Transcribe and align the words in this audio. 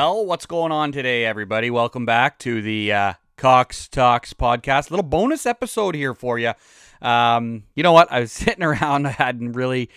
Well, 0.00 0.26
what's 0.26 0.46
going 0.46 0.70
on 0.70 0.92
today, 0.92 1.24
everybody? 1.24 1.70
Welcome 1.70 2.06
back 2.06 2.38
to 2.38 2.62
the 2.62 2.92
uh, 2.92 3.12
Cox 3.36 3.88
Talks 3.88 4.32
podcast. 4.32 4.92
Little 4.92 5.02
bonus 5.02 5.44
episode 5.44 5.96
here 5.96 6.14
for 6.14 6.38
you. 6.38 6.52
Um, 7.02 7.64
you 7.74 7.82
know 7.82 7.90
what? 7.90 8.06
I 8.12 8.20
was 8.20 8.30
sitting 8.46 8.62
around, 8.62 9.08
I 9.08 9.10
had 9.10 9.56
really 9.56 9.90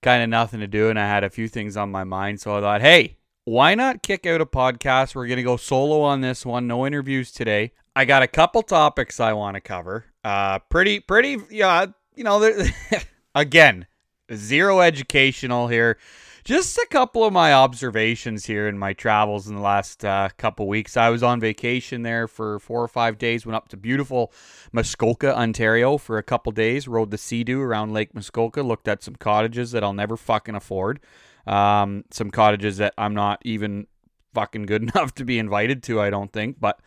kind 0.00 0.22
of 0.22 0.30
nothing 0.30 0.60
to 0.60 0.66
do, 0.66 0.88
and 0.88 0.98
I 0.98 1.06
had 1.06 1.22
a 1.22 1.28
few 1.28 1.48
things 1.48 1.76
on 1.76 1.90
my 1.90 2.02
mind. 2.02 2.40
So 2.40 2.56
I 2.56 2.60
thought, 2.62 2.80
hey, 2.80 3.18
why 3.44 3.74
not 3.74 4.02
kick 4.02 4.24
out 4.24 4.40
a 4.40 4.46
podcast? 4.46 5.14
We're 5.14 5.26
going 5.26 5.36
to 5.36 5.42
go 5.42 5.58
solo 5.58 6.00
on 6.00 6.22
this 6.22 6.46
one. 6.46 6.66
No 6.66 6.86
interviews 6.86 7.30
today. 7.30 7.72
I 7.94 8.06
got 8.06 8.22
a 8.22 8.28
couple 8.28 8.62
topics 8.62 9.20
I 9.20 9.34
want 9.34 9.56
to 9.56 9.60
cover. 9.60 10.06
Uh, 10.24 10.60
pretty, 10.70 10.98
pretty, 10.98 11.36
yeah, 11.50 11.84
you 12.16 12.24
know, 12.24 12.58
again, 13.34 13.86
zero 14.32 14.80
educational 14.80 15.68
here 15.68 15.98
just 16.44 16.76
a 16.76 16.86
couple 16.90 17.24
of 17.24 17.32
my 17.32 17.52
observations 17.52 18.46
here 18.46 18.66
in 18.66 18.76
my 18.78 18.92
travels 18.92 19.46
in 19.46 19.54
the 19.54 19.60
last 19.60 20.04
uh, 20.04 20.28
couple 20.36 20.66
weeks. 20.66 20.96
I 20.96 21.08
was 21.08 21.22
on 21.22 21.38
vacation 21.38 22.02
there 22.02 22.26
for 22.26 22.58
four 22.58 22.82
or 22.82 22.88
five 22.88 23.16
days. 23.16 23.46
Went 23.46 23.56
up 23.56 23.68
to 23.68 23.76
beautiful 23.76 24.32
Muskoka, 24.72 25.36
Ontario, 25.36 25.98
for 25.98 26.18
a 26.18 26.22
couple 26.22 26.50
days. 26.50 26.88
Rode 26.88 27.12
the 27.12 27.18
Sea-Doo 27.18 27.60
around 27.60 27.92
Lake 27.92 28.14
Muskoka. 28.14 28.62
Looked 28.62 28.88
at 28.88 29.04
some 29.04 29.14
cottages 29.14 29.70
that 29.70 29.84
I'll 29.84 29.92
never 29.92 30.16
fucking 30.16 30.56
afford. 30.56 30.98
Um, 31.46 32.04
some 32.10 32.30
cottages 32.30 32.78
that 32.78 32.94
I'm 32.98 33.14
not 33.14 33.40
even 33.44 33.86
fucking 34.34 34.66
good 34.66 34.82
enough 34.94 35.14
to 35.16 35.24
be 35.24 35.38
invited 35.38 35.82
to. 35.84 36.00
I 36.00 36.10
don't 36.10 36.32
think, 36.32 36.60
but. 36.60 36.80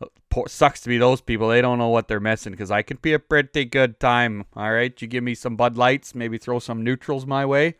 Uh, 0.00 0.06
sucks 0.48 0.80
to 0.80 0.88
be 0.88 0.96
those 0.96 1.20
people. 1.20 1.48
They 1.48 1.60
don't 1.60 1.78
know 1.78 1.90
what 1.90 2.08
they're 2.08 2.18
missing 2.18 2.52
because 2.52 2.70
I 2.70 2.82
could 2.82 3.02
be 3.02 3.12
a 3.12 3.18
pretty 3.18 3.66
good 3.66 4.00
time. 4.00 4.46
All 4.56 4.72
right, 4.72 5.00
you 5.00 5.06
give 5.06 5.22
me 5.22 5.34
some 5.34 5.54
Bud 5.54 5.76
Lights, 5.76 6.14
maybe 6.14 6.38
throw 6.38 6.58
some 6.58 6.82
neutrals 6.82 7.26
my 7.26 7.44
way. 7.44 7.76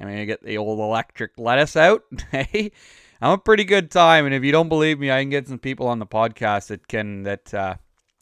I'm 0.00 0.06
going 0.06 0.18
to 0.18 0.26
get 0.26 0.42
the 0.42 0.58
old 0.58 0.78
electric 0.78 1.38
lettuce 1.38 1.76
out. 1.76 2.02
Hey, 2.30 2.72
I'm 3.20 3.32
a 3.32 3.38
pretty 3.38 3.64
good 3.64 3.90
time. 3.90 4.24
And 4.24 4.34
if 4.34 4.42
you 4.42 4.50
don't 4.50 4.70
believe 4.70 4.98
me, 4.98 5.10
I 5.10 5.20
can 5.20 5.30
get 5.30 5.46
some 5.46 5.58
people 5.58 5.88
on 5.88 5.98
the 5.98 6.06
podcast 6.06 6.68
that 6.68 6.88
can, 6.88 7.24
that, 7.24 7.52
uh, 7.52 7.74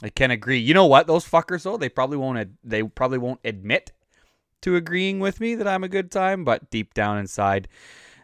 I 0.03 0.09
can 0.09 0.31
agree. 0.31 0.59
You 0.59 0.75
know 0.75 0.87
what? 0.87 1.07
Those 1.07 1.29
fuckers 1.29 1.63
though, 1.63 1.77
they 1.77 1.89
probably 1.89 2.17
won't. 2.17 2.39
Ad- 2.39 2.57
they 2.65 2.83
probably 2.83 3.19
won't 3.19 3.41
admit 3.45 3.93
to 4.63 4.77
agreeing 4.77 5.21
with 5.21 5.41
me 5.41 5.55
that 5.55 5.69
I'm 5.69 5.85
a 5.85 5.89
good 5.89 6.11
time, 6.11 6.45
but 6.45 6.71
deep 6.71 6.95
down 6.95 7.19
inside, 7.19 7.69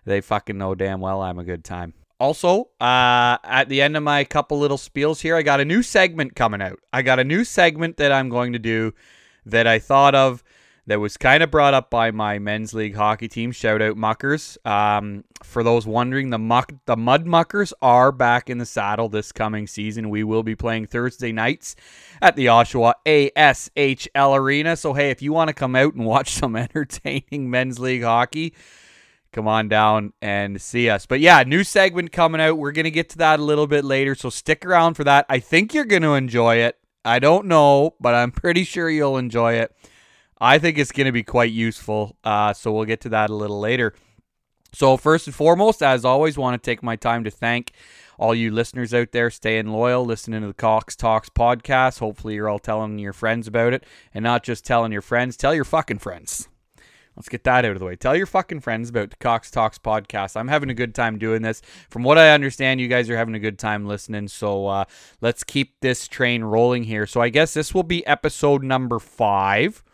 they 0.05 0.20
fucking 0.20 0.58
know 0.58 0.75
damn 0.75 1.00
well 1.00 1.22
I'm 1.22 1.38
a 1.38 1.44
good 1.44 1.64
time. 1.64 1.94
Also, 2.20 2.69
uh, 2.80 3.38
at 3.42 3.69
the 3.69 3.82
end 3.82 3.97
of 3.97 4.02
my 4.02 4.25
couple 4.25 4.58
little 4.58 4.78
spiels 4.78 5.20
here, 5.20 5.36
I 5.36 5.42
got 5.42 5.60
a 5.60 5.64
new 5.64 5.82
segment 5.82 6.36
coming 6.36 6.62
out. 6.62 6.78
I 6.92 7.02
got 7.02 7.19
a 7.19 7.25
new 7.25 7.44
segment 7.44 7.97
that 7.97 8.12
I'm 8.12 8.28
going 8.28 8.52
to 8.52 8.58
do 8.58 8.94
that 9.47 9.66
I 9.66 9.78
thought 9.78 10.14
of 10.14 10.42
that 10.86 11.00
was 11.00 11.16
kind 11.16 11.42
of 11.42 11.50
brought 11.50 11.72
up 11.72 11.88
by 11.88 12.10
my 12.10 12.38
men's 12.38 12.74
league 12.74 12.94
hockey 12.94 13.27
team. 13.27 13.52
Shout 13.52 13.80
out 13.80 13.96
Muckers. 13.96 14.58
Um, 14.64 15.24
for 15.42 15.62
those 15.62 15.86
wondering, 15.86 16.30
the 16.30 16.38
muck 16.38 16.72
the 16.84 16.96
Mud 16.96 17.24
Muckers 17.24 17.72
are 17.80 18.12
back 18.12 18.50
in 18.50 18.58
the 18.58 18.66
saddle 18.66 19.08
this 19.08 19.32
coming 19.32 19.66
season. 19.66 20.10
We 20.10 20.24
will 20.24 20.42
be 20.42 20.54
playing 20.54 20.86
Thursday 20.86 21.32
nights 21.32 21.74
at 22.20 22.36
the 22.36 22.46
Oshawa 22.46 22.94
ASHL 23.06 24.38
Arena. 24.38 24.76
So 24.76 24.92
hey, 24.92 25.10
if 25.10 25.22
you 25.22 25.32
want 25.32 25.48
to 25.48 25.54
come 25.54 25.74
out 25.74 25.94
and 25.94 26.04
watch 26.06 26.32
some 26.32 26.54
entertaining 26.54 27.50
men's 27.50 27.78
league 27.78 28.02
hockey, 28.02 28.54
come 29.32 29.48
on 29.48 29.69
down 29.69 30.12
and 30.20 30.60
see 30.60 30.91
us. 30.91 31.06
But 31.06 31.20
yeah, 31.20 31.42
new 31.44 31.64
segment 31.64 32.12
coming 32.12 32.42
out. 32.42 32.58
We're 32.58 32.72
gonna 32.72 32.91
get 32.91 33.08
to 33.10 33.19
that 33.19 33.41
a 33.41 33.44
little 33.44 33.66
bit 33.66 33.86
later, 33.86 34.14
so 34.14 34.28
stick 34.28 34.66
around 34.66 34.94
for 34.94 35.04
that. 35.04 35.24
I 35.30 35.38
think 35.38 35.72
you're 35.72 35.86
gonna 35.86 36.12
enjoy 36.12 36.56
it. 36.56 36.78
I 37.06 37.20
don't 37.20 37.46
know, 37.46 37.94
but 38.00 38.14
I'm 38.14 38.32
pretty 38.32 38.64
sure 38.64 38.91
you'll 38.91 39.16
enjoy 39.16 39.54
it. 39.54 39.75
I 40.44 40.59
think 40.59 40.77
it's 40.77 40.93
going 40.93 41.06
to 41.06 41.12
be 41.12 41.22
quite 41.22 41.53
useful. 41.53 42.16
Uh, 42.22 42.53
so 42.53 42.71
we'll 42.71 42.84
get 42.84 43.00
to 43.03 43.09
that 43.09 43.31
a 43.31 43.34
little 43.34 43.59
later. 43.59 43.94
So, 44.75 44.99
first 44.99 45.27
and 45.27 45.34
foremost, 45.34 45.82
as 45.82 46.05
always, 46.05 46.37
want 46.37 46.60
to 46.60 46.71
take 46.71 46.82
my 46.82 46.97
time 46.97 47.25
to 47.25 47.31
thank 47.31 47.72
all 48.19 48.34
you 48.34 48.50
listeners 48.50 48.93
out 48.93 49.12
there 49.12 49.31
staying 49.31 49.69
loyal, 49.69 50.04
listening 50.04 50.43
to 50.43 50.49
the 50.49 50.53
Cox 50.53 50.97
Talks 50.97 51.31
podcast. 51.31 52.00
Hopefully, 52.00 52.34
you're 52.34 52.49
all 52.49 52.59
telling 52.59 52.99
your 52.99 53.15
friends 53.15 53.47
about 53.47 53.72
it 53.72 53.84
and 54.12 54.22
not 54.22 54.43
just 54.43 54.66
telling 54.66 54.93
your 54.93 55.00
friends, 55.00 55.37
tell 55.38 55.54
your 55.54 55.65
fucking 55.65 56.00
friends. 56.00 56.49
Let's 57.16 57.28
get 57.28 57.44
that 57.44 57.65
out 57.65 57.72
of 57.72 57.78
the 57.78 57.87
way. 57.87 57.97
Tell 57.97 58.16
your 58.16 58.27
fucking 58.27 58.60
friends 58.60 58.91
about 58.91 59.10
the 59.10 59.16
Cox 59.16 59.50
Talks 59.50 59.78
podcast. 59.78 60.37
I'm 60.37 60.49
having 60.49 60.69
a 60.69 60.75
good 60.75 60.94
time 60.94 61.16
doing 61.16 61.41
this. 61.41 61.62
From 61.88 62.03
what 62.03 62.19
I 62.19 62.34
understand, 62.34 62.81
you 62.81 62.88
guys 62.88 63.09
are 63.09 63.16
having 63.16 63.37
a 63.37 63.41
good 63.41 63.59
time 63.59 63.87
listening. 63.87 64.28
So 64.28 64.66
uh, 64.66 64.84
let's 65.22 65.44
keep 65.44 65.81
this 65.81 66.06
train 66.09 66.43
rolling 66.43 66.83
here. 66.83 67.06
So 67.06 67.22
I 67.22 67.31
guess 67.31 67.54
this 67.54 67.72
will 67.72 67.84
be 67.84 68.06
episode 68.06 68.62
number 68.62 68.99
five. 68.99 69.84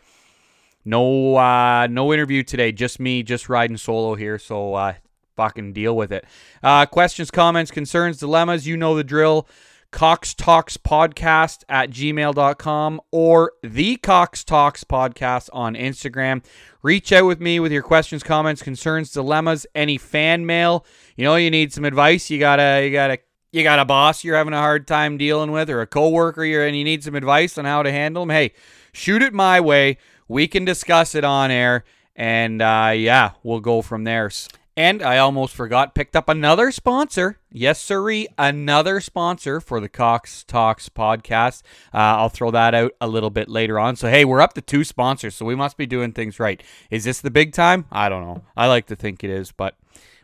No, 0.83 1.35
uh, 1.35 1.87
no 1.89 2.13
interview 2.13 2.43
today. 2.43 2.71
Just 2.71 2.99
me, 2.99 3.23
just 3.23 3.49
riding 3.49 3.77
solo 3.77 4.15
here. 4.15 4.39
So 4.39 4.73
uh, 4.73 4.93
fucking 5.35 5.73
deal 5.73 5.95
with 5.95 6.11
it. 6.11 6.25
Uh, 6.63 6.85
questions, 6.85 7.31
comments, 7.31 7.71
concerns, 7.71 8.17
dilemmas. 8.17 8.67
You 8.67 8.77
know 8.77 8.95
the 8.95 9.03
drill. 9.03 9.47
Cox 9.91 10.33
Talks 10.33 10.77
Podcast 10.77 11.63
at 11.67 11.89
gmail.com 11.89 13.01
or 13.11 13.51
the 13.61 13.97
Cox 13.97 14.43
Talks 14.45 14.85
Podcast 14.85 15.49
on 15.51 15.75
Instagram. 15.75 16.43
Reach 16.81 17.11
out 17.11 17.25
with 17.25 17.41
me 17.41 17.59
with 17.59 17.73
your 17.73 17.81
questions, 17.81 18.23
comments, 18.23 18.61
concerns, 18.61 19.11
dilemmas, 19.11 19.67
any 19.75 19.97
fan 19.97 20.45
mail. 20.45 20.85
You 21.17 21.25
know, 21.25 21.35
you 21.35 21.51
need 21.51 21.73
some 21.73 21.83
advice. 21.83 22.29
You 22.29 22.39
gotta, 22.39 22.85
you 22.85 22.91
gotta, 22.91 23.19
you 23.51 23.63
got 23.63 23.79
a 23.79 23.85
boss 23.85 24.23
you're 24.23 24.37
having 24.37 24.53
a 24.53 24.59
hard 24.59 24.87
time 24.87 25.17
dealing 25.17 25.51
with, 25.51 25.69
or 25.69 25.81
a 25.81 25.87
coworker 25.87 26.45
you're, 26.45 26.65
and 26.65 26.75
you 26.75 26.85
need 26.85 27.03
some 27.03 27.15
advice 27.15 27.57
on 27.57 27.65
how 27.65 27.83
to 27.83 27.91
handle 27.91 28.23
them. 28.23 28.29
Hey, 28.29 28.53
shoot 28.93 29.21
it 29.21 29.33
my 29.33 29.59
way 29.59 29.97
we 30.31 30.47
can 30.47 30.63
discuss 30.63 31.13
it 31.13 31.25
on 31.25 31.51
air. 31.51 31.83
And 32.15 32.61
uh, 32.61 32.93
yeah, 32.95 33.31
we'll 33.43 33.59
go 33.59 33.81
from 33.81 34.05
there. 34.05 34.31
And 34.77 35.03
I 35.03 35.17
almost 35.17 35.53
forgot, 35.53 35.93
picked 35.93 36.15
up 36.15 36.29
another 36.29 36.71
sponsor. 36.71 37.37
Yes, 37.51 37.79
sirree, 37.81 38.27
another 38.37 39.01
sponsor 39.01 39.59
for 39.59 39.81
the 39.81 39.89
Cox 39.89 40.45
Talks 40.45 40.87
podcast. 40.87 41.61
Uh, 41.93 42.15
I'll 42.17 42.29
throw 42.29 42.51
that 42.51 42.73
out 42.73 42.93
a 43.01 43.07
little 43.09 43.29
bit 43.29 43.49
later 43.49 43.77
on. 43.77 43.97
So, 43.97 44.09
hey, 44.09 44.23
we're 44.23 44.39
up 44.39 44.53
to 44.53 44.61
two 44.61 44.85
sponsors, 44.85 45.35
so 45.35 45.45
we 45.45 45.55
must 45.55 45.75
be 45.75 45.85
doing 45.85 46.13
things 46.13 46.39
right. 46.39 46.63
Is 46.89 47.03
this 47.03 47.19
the 47.19 47.29
big 47.29 47.51
time? 47.51 47.85
I 47.91 48.07
don't 48.07 48.23
know. 48.23 48.43
I 48.55 48.67
like 48.67 48.85
to 48.87 48.95
think 48.95 49.25
it 49.25 49.29
is, 49.29 49.51
but 49.51 49.75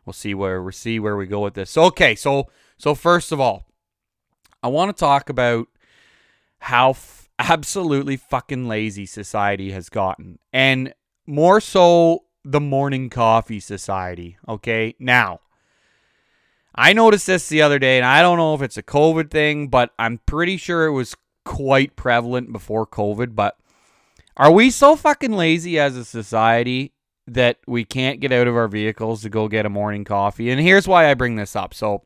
we'll 0.06 0.14
see 0.14 0.34
where 0.34 0.64
we 0.64 0.72
see 0.72 0.98
where 1.00 1.18
we 1.18 1.28
go 1.28 1.42
with 1.42 1.56
this. 1.56 1.78
Okay, 1.78 2.16
so 2.16 2.48
so 2.78 2.96
first 2.96 3.34
of 3.34 3.42
all, 3.42 3.66
I 4.64 4.70
want 4.70 4.96
to 4.96 5.00
talk 5.00 5.30
about 5.30 5.68
how 6.60 6.96
absolutely 7.40 8.18
fucking 8.18 8.68
lazy 8.68 9.06
society 9.06 9.72
has 9.72 9.90
gotten. 9.90 10.40
And 10.52 10.94
more 11.26 11.62
so 11.62 12.24
the 12.44 12.62
morning 12.62 13.10
coffee 13.10 13.60
society. 13.60 14.38
Okay. 14.48 14.96
Now, 15.00 15.42
I 16.74 16.94
noticed 16.94 17.28
this 17.28 17.50
the 17.50 17.62
other 17.62 17.80
day, 17.80 17.98
and 17.98 18.06
I 18.06 18.22
don't 18.22 18.38
know 18.38 18.54
if 18.54 18.62
it's 18.62 18.78
a 18.78 18.84
COVID 18.84 19.32
thing, 19.32 19.68
but 19.68 19.92
I'm 20.00 20.20
pretty 20.26 20.58
sure 20.58 20.86
it 20.86 20.92
was 20.92 21.16
quite 21.44 21.96
prevalent 21.96 22.54
before 22.54 22.86
COVID. 22.86 23.36
But 23.36 23.58
are 24.38 24.52
we 24.52 24.70
so 24.70 24.96
fucking 24.96 25.34
lazy 25.34 25.80
as 25.80 25.98
a 25.98 26.06
society 26.06 26.94
that 27.26 27.58
we 27.68 27.84
can't 27.84 28.22
get 28.22 28.32
out 28.32 28.48
of 28.48 28.56
our 28.56 28.68
vehicles 28.68 29.24
to 29.24 29.30
go 29.30 29.48
get 29.48 29.66
a 29.66 29.70
morning 29.70 30.06
coffee? 30.06 30.50
And 30.50 30.62
here's 30.62 30.88
why 30.88 31.10
I 31.10 31.16
bring 31.16 31.36
this 31.36 31.56
up. 31.56 31.74
So, 31.74 32.04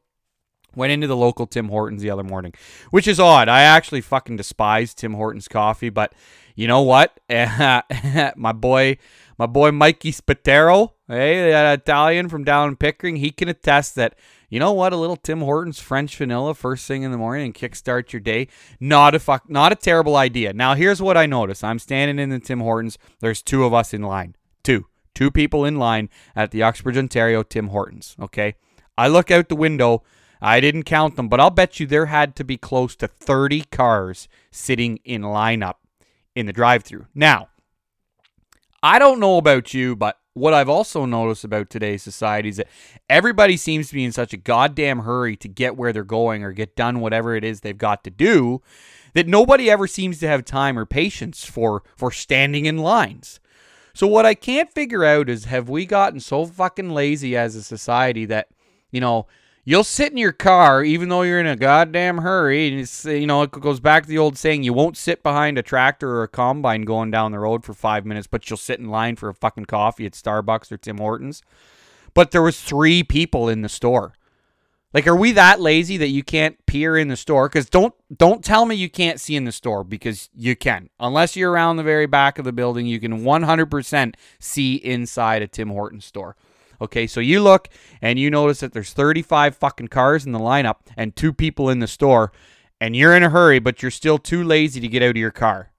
Went 0.76 0.92
into 0.92 1.08
the 1.08 1.18
local 1.18 1.48
Tim 1.48 1.68
Hortons 1.68 2.02
the 2.02 2.10
other 2.10 2.24
morning, 2.24 2.54
which 2.92 3.08
is 3.08 3.20
odd. 3.20 3.50
I 3.50 3.62
actually 3.62 4.02
fucking 4.02 4.38
despise 4.38 4.94
Tim 4.94 5.14
Hortons 5.14 5.48
coffee, 5.48 5.90
but 5.90 6.14
you 6.56 6.68
know 6.68 6.82
what? 6.82 7.20
my 7.30 8.52
boy, 8.54 8.98
my 9.38 9.46
boy 9.48 9.72
Mikey 9.72 10.12
Spatero, 10.12 10.92
hey, 11.08 11.52
that 11.52 11.80
Italian 11.80 12.30
from 12.30 12.44
down 12.44 12.70
in 12.70 12.76
Pickering, 12.76 13.18
he 13.18 13.32
can 13.32 13.50
attest 13.50 13.96
that. 13.96 14.16
You 14.50 14.60
know 14.60 14.74
what? 14.74 14.92
A 14.92 14.98
little 14.98 15.16
Tim 15.16 15.40
Hortons 15.40 15.80
French 15.80 16.16
vanilla 16.18 16.54
first 16.54 16.86
thing 16.86 17.04
in 17.04 17.12
the 17.12 17.18
morning 17.18 17.46
and 17.46 17.56
kickstart 17.56 18.12
your 18.12 18.20
day. 18.20 18.50
Not 18.82 19.16
a 19.16 19.20
fuck, 19.20 19.50
not 19.50 19.72
a 19.72 19.76
terrible 19.76 20.18
idea. 20.18 20.52
Now 20.52 20.76
here's 20.76 21.02
what 21.02 21.16
I 21.16 21.26
notice. 21.26 21.64
I'm 21.64 21.80
standing 21.80 22.20
in 22.20 22.30
the 22.30 22.40
Tim 22.40 22.60
Hortons. 22.60 22.98
There's 23.22 23.42
two 23.42 23.64
of 23.64 23.74
us 23.74 23.94
in 23.94 24.02
line. 24.02 24.36
Two, 24.62 24.88
two 25.16 25.32
people 25.32 25.64
in 25.64 25.78
line 25.78 26.10
at 26.36 26.52
the 26.52 26.64
Uxbridge, 26.64 26.98
Ontario 26.98 27.44
Tim 27.44 27.68
Hortons. 27.68 28.16
Okay. 28.20 28.56
I 28.98 29.08
look 29.08 29.32
out 29.32 29.48
the 29.48 29.56
window. 29.56 30.04
I 30.42 30.60
didn't 30.60 30.84
count 30.84 31.16
them, 31.16 31.30
but 31.30 31.40
I'll 31.40 31.52
bet 31.52 31.80
you 31.80 31.86
there 31.86 32.08
had 32.08 32.36
to 32.38 32.44
be 32.44 32.58
close 32.58 32.96
to 32.98 33.08
30 33.08 33.66
cars 33.72 34.28
sitting 34.50 34.98
in 35.04 35.22
lineup 35.22 35.76
in 36.36 36.46
the 36.48 36.54
drive 36.54 36.84
through. 36.84 37.06
Now, 37.14 37.50
I 38.82 38.98
don't 38.98 39.20
know 39.20 39.38
about 39.38 39.74
you, 39.74 39.96
but 39.96 40.18
what 40.34 40.54
I've 40.54 40.70
also 40.70 41.06
noticed 41.06 41.44
about 41.44 41.70
today's 41.70 42.02
society 42.02 42.50
is 42.50 42.58
that 42.58 42.70
everybody 43.10 43.58
seems 43.58 43.90
to 43.90 43.94
be 43.94 44.06
in 44.06 44.12
such 44.12 44.34
a 44.34 44.38
goddamn 44.38 45.00
hurry 45.00 45.36
to 45.38 45.48
get 45.48 45.76
where 45.76 45.92
they're 45.92 46.04
going 46.04 46.44
or 46.44 46.52
get 46.54 46.76
done 46.76 47.02
whatever 47.02 47.36
it 47.36 47.44
is 47.44 47.62
they've 47.62 47.78
got 47.78 48.04
to 48.06 48.10
do 48.10 48.62
that 49.14 49.28
nobody 49.28 49.70
ever 49.70 49.88
seems 49.88 50.20
to 50.20 50.28
have 50.28 50.46
time 50.46 50.80
or 50.80 50.86
patience 50.86 51.44
for 51.44 51.84
for 51.96 52.12
standing 52.12 52.66
in 52.66 52.78
lines. 52.78 53.40
So 53.94 54.08
what 54.08 54.26
I 54.26 54.34
can't 54.34 54.72
figure 54.72 55.04
out 55.04 55.30
is 55.30 55.46
have 55.46 55.68
we 55.68 55.86
gotten 55.86 56.22
so 56.22 56.46
fucking 56.46 56.92
lazy 56.92 57.36
as 57.36 57.56
a 57.56 57.64
society 57.64 58.24
that 58.26 58.48
you 58.90 59.02
know 59.02 59.28
You'll 59.64 59.84
sit 59.84 60.12
in 60.12 60.18
your 60.18 60.32
car 60.32 60.84
even 60.84 61.10
though 61.10 61.22
you're 61.22 61.40
in 61.40 61.46
a 61.46 61.56
goddamn 61.56 62.20
hurry. 62.20 62.68
And 62.68 62.80
it's, 62.80 63.06
you 63.06 63.28
know, 63.28 63.44
it 63.44 63.52
goes 63.52 63.80
back 63.80 64.04
to 64.04 64.10
the 64.10 64.18
old 64.18 64.38
saying 64.38 64.64
you 64.64 64.74
won't 64.74 64.98
sit 64.98 65.22
behind 65.22 65.58
a 65.58 65.64
tractor 65.64 66.10
or 66.10 66.24
a 66.24 66.28
combine 66.28 66.82
going 66.82 67.12
down 67.12 67.32
the 67.32 67.40
road 67.40 67.64
for 67.64 67.74
five 67.74 68.06
minutes, 68.06 68.28
but 68.28 68.50
you'll 68.50 68.58
sit 68.58 68.80
in 68.80 68.90
line 68.90 69.16
for 69.16 69.30
a 69.30 69.34
fucking 69.34 69.66
coffee 69.66 70.06
at 70.06 70.14
Starbucks 70.14 70.72
or 70.72 70.78
Tim 70.78 70.98
Hortons. 70.98 71.44
But 72.14 72.32
there 72.32 72.42
was 72.42 72.60
three 72.60 73.04
people 73.04 73.48
in 73.48 73.62
the 73.62 73.70
store. 73.70 74.16
Like, 74.94 75.08
are 75.08 75.16
we 75.16 75.32
that 75.34 75.62
lazy 75.62 75.96
that 75.98 76.10
you 76.10 76.22
can't 76.22 76.64
peer 76.66 76.98
in 76.98 77.08
the 77.08 77.16
store? 77.16 77.48
Because 77.48 77.70
don't 77.70 77.94
don't 78.16 78.44
tell 78.44 78.66
me 78.66 78.76
you 78.76 78.90
can't 78.90 79.22
see 79.22 79.38
in 79.38 79.46
the 79.46 79.52
store 79.54 79.86
because 79.86 80.30
you 80.36 80.56
can. 80.56 80.90
Unless 81.00 81.38
you're 81.38 81.52
around 81.52 81.78
the 81.78 81.84
very 81.84 82.08
back 82.08 82.38
of 82.38 82.44
the 82.44 82.52
building, 82.52 82.88
you 82.88 83.00
can 83.00 83.22
100% 83.22 84.16
see 84.40 84.76
inside 84.76 85.42
a 85.42 85.48
Tim 85.48 85.70
Hortons 85.70 86.04
store. 86.04 86.36
Okay, 86.82 87.06
so 87.06 87.20
you 87.20 87.42
look 87.42 87.70
and 88.02 88.18
you 88.18 88.32
notice 88.32 88.62
that 88.62 88.74
there's 88.74 88.92
35 88.92 89.56
fucking 89.56 89.90
cars 89.90 90.26
in 90.26 90.32
the 90.32 90.40
lineup 90.40 90.78
and 90.98 91.16
two 91.16 91.32
people 91.32 91.70
in 91.70 91.80
the 91.80 91.88
store, 91.88 92.32
and 92.80 92.96
you're 92.96 93.16
in 93.16 93.22
a 93.22 93.30
hurry, 93.30 93.60
but 93.60 93.82
you're 93.84 93.92
still 93.92 94.18
too 94.18 94.44
lazy 94.44 94.82
to 94.82 94.88
get 94.88 95.04
out 95.04 95.12
of 95.12 95.18
your 95.18 95.32
car. 95.32 95.72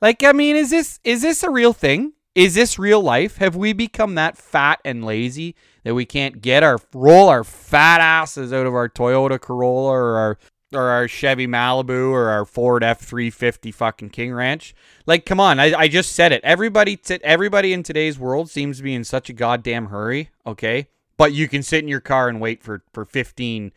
Like, 0.00 0.24
I 0.24 0.32
mean, 0.32 0.56
is 0.56 0.70
this 0.70 0.98
is 1.04 1.22
this 1.22 1.44
a 1.44 1.50
real 1.50 1.72
thing? 1.72 2.14
Is 2.34 2.54
this 2.54 2.78
real 2.78 3.00
life? 3.00 3.36
Have 3.36 3.54
we 3.54 3.72
become 3.72 4.16
that 4.16 4.36
fat 4.36 4.80
and 4.84 5.04
lazy 5.04 5.54
that 5.84 5.94
we 5.94 6.04
can't 6.04 6.40
get 6.40 6.62
our 6.64 6.78
roll 6.92 7.28
our 7.28 7.44
fat 7.44 8.00
asses 8.00 8.52
out 8.52 8.66
of 8.66 8.74
our 8.74 8.88
Toyota 8.88 9.40
Corolla 9.40 9.90
or 9.90 10.16
our 10.16 10.38
or 10.74 10.88
our 10.88 11.08
Chevy 11.08 11.46
Malibu 11.46 12.10
or 12.10 12.28
our 12.28 12.44
Ford 12.44 12.82
F 12.82 13.00
three 13.00 13.30
fifty 13.30 13.70
fucking 13.70 14.10
King 14.10 14.32
Ranch? 14.32 14.74
Like, 15.06 15.26
come 15.26 15.40
on! 15.40 15.60
I, 15.60 15.72
I 15.74 15.88
just 15.88 16.12
said 16.12 16.32
it. 16.32 16.42
Everybody 16.44 16.96
t- 16.96 17.18
everybody 17.22 17.72
in 17.72 17.82
today's 17.82 18.18
world 18.18 18.50
seems 18.50 18.78
to 18.78 18.82
be 18.82 18.94
in 18.94 19.04
such 19.04 19.28
a 19.28 19.32
goddamn 19.32 19.86
hurry. 19.86 20.30
Okay, 20.46 20.88
but 21.16 21.32
you 21.32 21.48
can 21.48 21.62
sit 21.62 21.82
in 21.82 21.88
your 21.88 22.00
car 22.00 22.28
and 22.28 22.40
wait 22.40 22.62
for 22.62 22.82
for 22.92 23.04
15, 23.04 23.72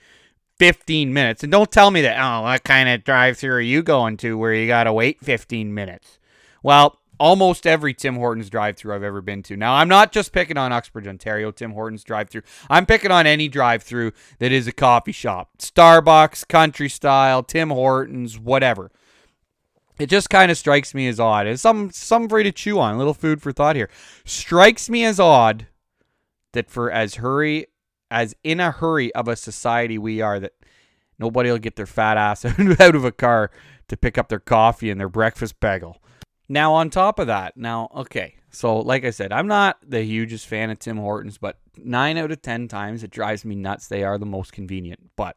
15 0.58 1.14
minutes, 1.14 1.44
and 1.44 1.52
don't 1.52 1.72
tell 1.72 1.92
me 1.92 2.02
that. 2.02 2.18
Oh, 2.20 2.44
what 2.44 2.64
kind 2.64 2.90
of 2.90 3.04
drive 3.04 3.38
through 3.38 3.54
are 3.54 3.62
you 3.62 3.84
going 3.84 4.18
to 4.18 4.38
where 4.38 4.54
you 4.54 4.68
gotta 4.68 4.94
wait 4.94 5.20
fifteen 5.22 5.74
minutes? 5.74 6.20
Well, 6.64 7.00
almost 7.20 7.66
every 7.66 7.94
Tim 7.94 8.16
Hortons 8.16 8.50
drive 8.50 8.78
through 8.78 8.96
I've 8.96 9.04
ever 9.04 9.22
been 9.22 9.44
to. 9.44 9.58
Now, 9.58 9.76
I'm 9.76 9.88
not 9.88 10.12
just 10.12 10.32
picking 10.32 10.58
on 10.58 10.72
Uxbridge, 10.72 11.08
Ontario, 11.08 11.52
Tim 11.52 11.72
Hortons 11.72 12.04
drive 12.04 12.30
through. 12.30 12.44
I'm 12.70 12.86
picking 12.86 13.12
on 13.12 13.28
any 13.28 13.48
drive 13.48 13.84
through 13.84 14.14
that 14.40 14.52
is 14.52 14.68
a 14.68 14.72
coffee 14.72 15.12
shop. 15.12 15.58
Starbucks, 15.60 16.48
country 16.48 16.90
style, 16.90 17.44
Tim 17.44 17.70
Hortons, 17.70 18.40
whatever. 18.40 18.92
It 19.98 20.08
just 20.08 20.30
kind 20.30 20.52
of 20.52 20.58
strikes 20.58 20.94
me 20.94 21.08
as 21.08 21.20
odd. 21.20 21.48
It's 21.48 21.62
some 21.62 21.90
some 21.92 22.28
for 22.28 22.40
you 22.40 22.44
to 22.46 22.52
chew 22.52 22.80
on, 22.80 22.96
a 22.96 22.98
little 22.98 23.14
food 23.14 23.42
for 23.42 23.54
thought 23.54 23.78
here. 23.78 23.90
Strikes 24.26 24.90
me 24.90 25.06
as 25.06 25.20
odd 25.22 25.68
that 26.52 26.70
for 26.70 26.92
as 26.92 27.16
hurry 27.16 27.68
as 28.12 28.36
in 28.44 28.60
a 28.60 28.72
hurry 28.72 29.14
of 29.16 29.28
a 29.28 29.36
society 29.36 29.98
we 29.98 30.22
are 30.22 30.40
that 30.40 30.54
nobody 31.18 31.50
will 31.50 31.58
get 31.58 31.78
their 31.78 31.86
fat 31.86 32.18
ass 32.18 32.44
out 32.80 32.96
of 32.96 33.06
a 33.06 33.12
car 33.12 33.52
to 33.88 33.96
pick 33.96 34.18
up 34.18 34.30
their 34.30 34.40
coffee 34.40 34.90
and 34.90 35.00
their 35.00 35.10
breakfast 35.10 35.60
bagel. 35.60 36.02
Now, 36.48 36.74
on 36.74 36.90
top 36.90 37.20
of 37.20 37.28
that, 37.28 37.58
now, 37.58 37.90
okay, 37.96 38.36
so 38.52 38.80
like 38.80 39.04
I 39.04 39.10
said, 39.10 39.32
I'm 39.32 39.48
not 39.48 39.78
the 39.86 40.02
hugest 40.02 40.48
fan 40.48 40.70
of 40.70 40.80
Tim 40.80 40.98
Hortons, 40.98 41.38
but 41.38 41.60
nine 41.78 42.18
out 42.18 42.32
of 42.32 42.42
10 42.42 42.68
times 42.68 43.04
it 43.04 43.12
drives 43.12 43.44
me 43.44 43.56
nuts. 43.56 43.88
They 43.88 44.04
are 44.04 44.18
the 44.18 44.26
most 44.26 44.54
convenient. 44.54 45.12
But 45.16 45.36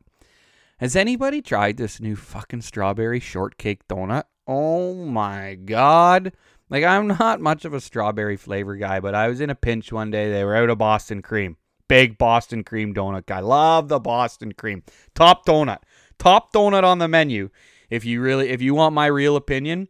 has 0.79 0.95
anybody 0.95 1.41
tried 1.43 1.77
this 1.77 2.01
new 2.01 2.15
fucking 2.15 2.63
strawberry 2.63 3.21
shortcake 3.21 3.89
donut? 3.89 4.25
Oh 4.47 4.95
my 4.95 5.55
God. 5.55 6.33
Like, 6.71 6.85
I'm 6.85 7.07
not 7.19 7.41
much 7.41 7.65
of 7.65 7.75
a 7.75 7.81
strawberry 7.81 8.37
flavor 8.37 8.77
guy, 8.77 9.01
but 9.01 9.15
I 9.15 9.29
was 9.29 9.41
in 9.41 9.51
a 9.51 9.55
pinch 9.55 9.91
one 9.93 10.11
day. 10.11 10.31
They 10.31 10.45
were 10.45 10.57
out 10.57 10.71
of 10.71 10.79
Boston 10.79 11.23
cream. 11.23 11.57
Big 11.89 12.19
Boston 12.19 12.65
cream 12.65 12.95
donut 12.95 13.25
guy. 13.27 13.41
Love 13.41 13.89
the 13.89 13.99
Boston 13.99 14.53
cream. 14.53 14.83
Top 15.15 15.47
donut. 15.47 15.79
Top 16.19 16.53
donut 16.53 16.85
on 16.85 16.99
the 16.99 17.09
menu. 17.09 17.49
If 17.89 18.05
you 18.05 18.21
really, 18.21 18.51
if 18.51 18.61
you 18.61 18.75
want 18.75 18.95
my 18.95 19.07
real 19.07 19.37
opinion, 19.37 19.89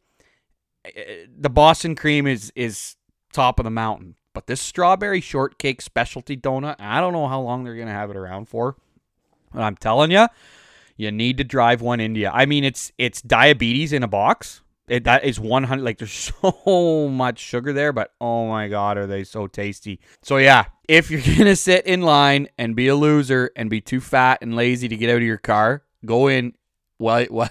the 1.38 1.50
Boston 1.50 1.94
cream 1.94 2.26
is 2.26 2.52
is 2.55 2.96
top 3.32 3.58
of 3.58 3.64
the 3.64 3.70
mountain. 3.70 4.14
But 4.35 4.46
this 4.46 4.61
strawberry 4.61 5.20
shortcake 5.20 5.82
specialty 5.82 6.37
donut, 6.37 6.76
I 6.79 7.00
don't 7.00 7.12
know 7.12 7.26
how 7.26 7.40
long 7.40 7.64
they're 7.64 7.76
gonna 7.76 7.93
have 7.93 8.11
it 8.11 8.17
around 8.17 8.49
for. 8.49 8.76
But 9.52 9.62
I'm 9.62 9.76
telling 9.76 10.11
you, 10.11 10.26
you 10.96 11.11
need 11.11 11.38
to 11.38 11.44
drive 11.44 11.81
one 11.81 12.00
India. 12.00 12.31
I 12.32 12.46
mean, 12.46 12.64
it's 12.64 12.93
it's 12.99 13.23
diabetes 13.23 13.93
in 13.93 14.02
a 14.02 14.08
box. 14.08 14.62
It, 14.88 15.05
that 15.05 15.25
is 15.25 15.38
100. 15.38 15.82
Like 15.82 15.99
there's 15.99 16.12
so 16.43 17.08
much 17.08 17.38
sugar 17.38 17.73
there, 17.73 17.93
but 17.93 18.12
oh 18.20 18.49
my 18.49 18.69
god, 18.69 18.99
are 18.99 19.06
they 19.06 19.25
so 19.25 19.46
tasty? 19.46 20.00
So 20.23 20.37
yeah, 20.37 20.67
if 20.88 21.11
you're 21.11 21.20
gonna 21.37 21.56
sit 21.56 21.87
in 21.87 22.02
line 22.02 22.49
and 22.58 22.76
be 22.76 22.88
a 22.88 22.96
loser 22.96 23.50
and 23.56 23.70
be 23.70 23.81
too 23.81 24.00
fat 24.00 24.38
and 24.43 24.55
lazy 24.55 24.88
to 24.88 24.96
get 24.96 25.11
out 25.11 25.17
of 25.17 25.23
your 25.23 25.38
car, 25.38 25.85
go 26.05 26.29
in. 26.29 26.55
Well, 26.99 27.26
well 27.31 27.50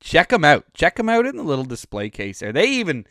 check 0.00 0.28
them 0.28 0.44
out. 0.44 0.64
Check 0.74 0.96
them 0.96 1.08
out 1.08 1.26
in 1.26 1.36
the 1.36 1.42
little 1.42 1.64
display 1.64 2.10
case 2.10 2.40
there. 2.40 2.52
They 2.52 2.66
even, 2.66 3.06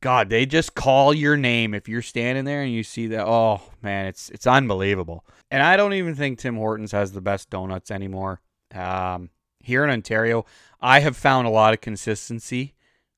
God, 0.00 0.28
they 0.28 0.46
just 0.46 0.74
call 0.74 1.14
your 1.14 1.36
name 1.36 1.74
if 1.74 1.88
you're 1.88 2.02
standing 2.02 2.44
there 2.44 2.62
and 2.62 2.72
you 2.72 2.82
see 2.82 3.06
that. 3.08 3.26
Oh 3.26 3.60
man, 3.82 4.06
it's 4.06 4.30
it's 4.30 4.46
unbelievable. 4.46 5.24
And 5.50 5.62
I 5.62 5.76
don't 5.76 5.94
even 5.94 6.14
think 6.14 6.38
Tim 6.38 6.56
Hortons 6.56 6.92
has 6.92 7.12
the 7.12 7.20
best 7.20 7.50
donuts 7.50 7.90
anymore. 7.90 8.40
Um, 8.74 9.30
here 9.60 9.84
in 9.84 9.90
Ontario, 9.90 10.44
I 10.80 11.00
have 11.00 11.16
found 11.16 11.46
a 11.46 11.50
lot 11.50 11.74
of 11.74 11.80
consistency 11.80 12.74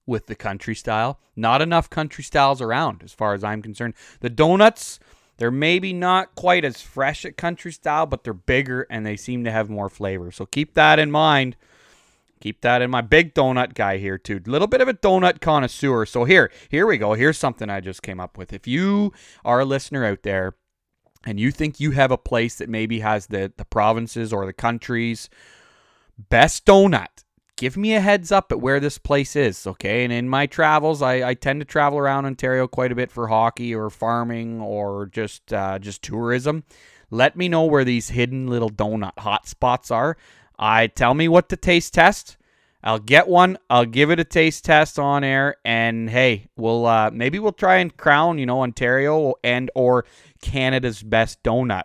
with 0.07 0.27
the 0.27 0.35
country 0.35 0.75
style. 0.75 1.19
Not 1.35 1.63
enough 1.63 1.91
country 1.91 2.23
styles 2.23 2.63
around, 2.63 3.03
as 3.03 3.13
far 3.13 3.35
as 3.35 3.43
I'm 3.43 3.63
concerned. 3.63 3.95
The 4.21 4.31
donuts. 4.31 4.99
They're 5.39 5.51
maybe 5.51 5.93
not 5.93 6.35
quite 6.35 6.65
as 6.65 6.81
fresh 6.81 7.27
at 7.27 7.37
country 7.37 7.71
style, 7.71 8.07
but 8.07 8.25
they're 8.25 8.33
bigger 8.33 8.87
and 8.89 9.05
they 9.05 9.19
seem 9.19 9.45
to 9.45 9.51
have 9.51 9.69
more 9.69 9.91
flavor. 9.91 10.31
So 10.31 10.47
keep 10.47 10.73
that 10.73 10.99
in 10.99 11.11
mind 11.11 11.57
Keep 12.41 12.61
that 12.61 12.83
in 12.83 12.91
my 12.91 13.01
big 13.01 13.35
donut 13.35 13.75
guy 13.75 13.97
here 13.97 14.19
too. 14.19 14.41
Little 14.47 14.67
bit 14.67 14.81
of 14.81 14.89
a 14.89 14.95
donut 14.95 15.41
connoisseur. 15.41 16.05
So 16.05 16.25
here, 16.25 16.51
here 16.69 16.87
we 16.87 16.99
go. 16.99 17.15
Here's 17.15 17.39
something 17.39 17.71
I 17.71 17.81
just 17.81 18.03
came 18.03 18.21
up 18.21 18.37
with. 18.37 18.53
If 18.53 18.67
you 18.67 19.13
are 19.45 19.61
a 19.61 19.65
listener 19.65 20.05
out 20.05 20.23
there 20.23 20.55
and 21.25 21.41
you 21.41 21.51
think 21.51 21.81
you 21.81 21.93
have 21.93 22.11
a 22.11 22.19
place 22.19 22.57
that 22.57 22.69
maybe 22.69 23.01
has 23.01 23.29
the 23.29 23.53
the 23.57 23.65
provinces 23.65 24.33
or 24.33 24.45
the 24.45 24.53
countries 24.53 25.31
best 26.19 26.67
donut, 26.67 27.25
give 27.57 27.77
me 27.77 27.95
a 27.95 28.01
heads 28.01 28.31
up 28.31 28.53
at 28.53 28.61
where 28.61 28.81
this 28.81 28.99
place 28.99 29.35
is, 29.35 29.67
okay? 29.67 30.05
And 30.05 30.13
in 30.13 30.29
my 30.29 30.47
travels, 30.47 31.01
I, 31.01 31.31
I 31.31 31.35
tend 31.35 31.61
to 31.61 31.65
travel 31.65 31.99
around 31.99 32.27
Ontario 32.27 32.69
quite 32.69 32.93
a 32.93 32.95
bit 32.95 33.11
for 33.11 33.29
hockey 33.29 33.75
or 33.75 33.89
farming 33.89 34.61
or 34.61 35.07
just 35.07 35.53
uh, 35.53 35.79
just 35.79 36.03
tourism. 36.03 36.65
Let 37.11 37.37
me 37.37 37.49
know 37.49 37.65
where 37.65 37.85
these 37.85 38.11
hidden 38.11 38.49
little 38.49 38.71
donut 38.71 39.19
hot 39.19 39.47
spots 39.49 39.91
are. 39.91 40.17
I 40.59 40.87
tell 40.87 41.15
me 41.15 41.29
what 41.29 41.49
to 41.51 41.57
taste 41.57 41.95
test. 41.95 42.37
I'll 42.83 42.99
get 42.99 43.27
one. 43.27 43.59
I'll 43.69 43.85
give 43.85 44.11
it 44.11 44.21
a 44.21 44.25
taste 44.25 44.65
test 44.65 44.99
on 44.99 45.25
air, 45.25 45.57
and 45.65 46.09
hey, 46.09 46.49
we'll 46.57 46.87
uh, 46.87 47.11
maybe 47.11 47.39
we'll 47.39 47.53
try 47.53 47.77
and 47.77 47.97
crown 47.97 48.39
you 48.39 48.47
know 48.47 48.63
Ontario 48.63 49.35
and 49.43 49.71
or 49.75 50.05
Canada's 50.41 51.03
best 51.03 51.43
donut. 51.43 51.85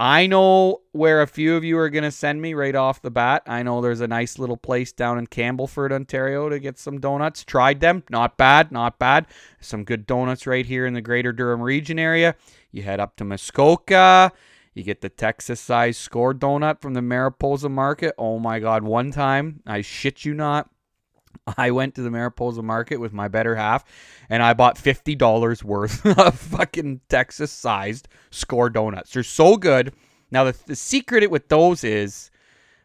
I 0.00 0.28
know 0.28 0.82
where 0.92 1.22
a 1.22 1.26
few 1.26 1.56
of 1.56 1.64
you 1.64 1.76
are 1.78 1.90
to 1.90 2.10
send 2.12 2.40
me 2.40 2.54
right 2.54 2.74
off 2.76 3.02
the 3.02 3.10
bat. 3.10 3.42
I 3.46 3.64
know 3.64 3.80
there's 3.80 4.00
a 4.00 4.06
nice 4.06 4.38
little 4.38 4.56
place 4.56 4.92
down 4.92 5.18
in 5.18 5.26
Campbellford, 5.26 5.90
Ontario 5.90 6.48
to 6.48 6.60
get 6.60 6.78
some 6.78 7.00
donuts. 7.00 7.42
Tried 7.42 7.80
them. 7.80 8.04
Not 8.08 8.36
bad. 8.36 8.70
Not 8.70 9.00
bad. 9.00 9.26
Some 9.60 9.82
good 9.82 10.06
donuts 10.06 10.46
right 10.46 10.64
here 10.64 10.86
in 10.86 10.94
the 10.94 11.00
greater 11.00 11.32
Durham 11.32 11.60
region 11.60 11.98
area. 11.98 12.36
You 12.70 12.84
head 12.84 13.00
up 13.00 13.16
to 13.16 13.24
Muskoka. 13.24 14.30
You 14.78 14.84
get 14.84 15.00
the 15.00 15.08
Texas 15.08 15.60
size 15.60 15.98
score 15.98 16.32
donut 16.32 16.80
from 16.80 16.94
the 16.94 17.02
Mariposa 17.02 17.68
Market. 17.68 18.14
Oh 18.16 18.38
my 18.38 18.60
God. 18.60 18.84
One 18.84 19.10
time, 19.10 19.60
I 19.66 19.80
shit 19.80 20.24
you 20.24 20.34
not, 20.34 20.70
I 21.58 21.72
went 21.72 21.96
to 21.96 22.02
the 22.02 22.12
Mariposa 22.12 22.62
Market 22.62 22.98
with 22.98 23.12
my 23.12 23.26
better 23.26 23.56
half 23.56 23.84
and 24.30 24.40
I 24.40 24.54
bought 24.54 24.76
$50 24.76 25.64
worth 25.64 26.06
of 26.18 26.38
fucking 26.38 27.00
Texas 27.08 27.50
sized 27.50 28.06
score 28.30 28.70
donuts. 28.70 29.12
They're 29.12 29.24
so 29.24 29.56
good. 29.56 29.94
Now, 30.30 30.44
the, 30.44 30.56
the 30.66 30.76
secret 30.76 31.28
with 31.28 31.48
those 31.48 31.82
is, 31.82 32.30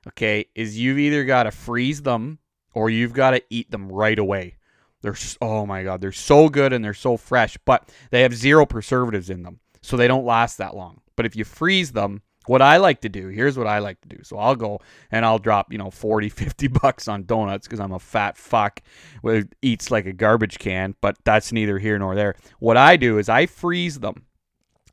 okay, 0.07 0.45
is 0.55 0.79
you've 0.79 0.97
either 0.97 1.25
got 1.25 1.43
to 1.43 1.51
freeze 1.51 2.01
them 2.01 2.39
or 2.73 2.89
you've 2.89 3.13
got 3.13 3.31
to 3.31 3.43
eat 3.51 3.69
them 3.69 3.91
right 3.91 4.17
away. 4.17 4.55
They're, 5.01 5.15
oh 5.41 5.67
my 5.67 5.83
God, 5.83 6.01
they're 6.01 6.12
so 6.12 6.50
good 6.50 6.73
and 6.73 6.83
they're 6.83 6.95
so 6.95 7.17
fresh, 7.17 7.55
but 7.65 7.88
they 8.09 8.21
have 8.21 8.33
zero 8.33 8.65
preservatives 8.65 9.29
in 9.29 9.43
them. 9.43 9.59
So 9.83 9.95
they 9.95 10.07
don't 10.07 10.25
last 10.25 10.57
that 10.57 10.75
long. 10.75 11.02
But 11.15 11.25
if 11.25 11.36
you 11.36 11.43
freeze 11.43 11.91
them, 11.91 12.22
what 12.46 12.62
I 12.62 12.77
like 12.77 13.01
to 13.01 13.10
do, 13.10 13.29
here's 13.29 13.58
what 13.58 13.67
I 13.67 13.79
like 13.79 14.01
to 14.01 14.10
do. 14.10 14.20
So 14.24 14.38
I'll 14.38 14.55
go 14.55 14.82
and 15.12 15.25
I'll 15.25 15.39
drop, 15.39 15.72
you 15.72 15.77
know, 15.77 15.89
40, 15.89 16.29
50 16.29 16.67
bucks 16.67 17.08
on 17.08 17.25
donuts 17.25 17.67
because 17.67 17.79
I'm 17.79 17.93
a 17.93 18.00
fat 18.00 18.38
fuck 18.38 18.82
who 19.22 19.43
eats 19.62 19.91
like 19.91 20.05
a 20.05 20.13
garbage 20.13 20.60
can, 20.60 20.96
but 21.01 21.17
that's 21.24 21.51
neither 21.51 21.79
here 21.79 21.98
nor 21.98 22.15
there. 22.15 22.36
What 22.60 22.77
I 22.77 22.98
do 22.98 23.17
is 23.17 23.29
I 23.29 23.46
freeze 23.46 24.00
them. 24.00 24.25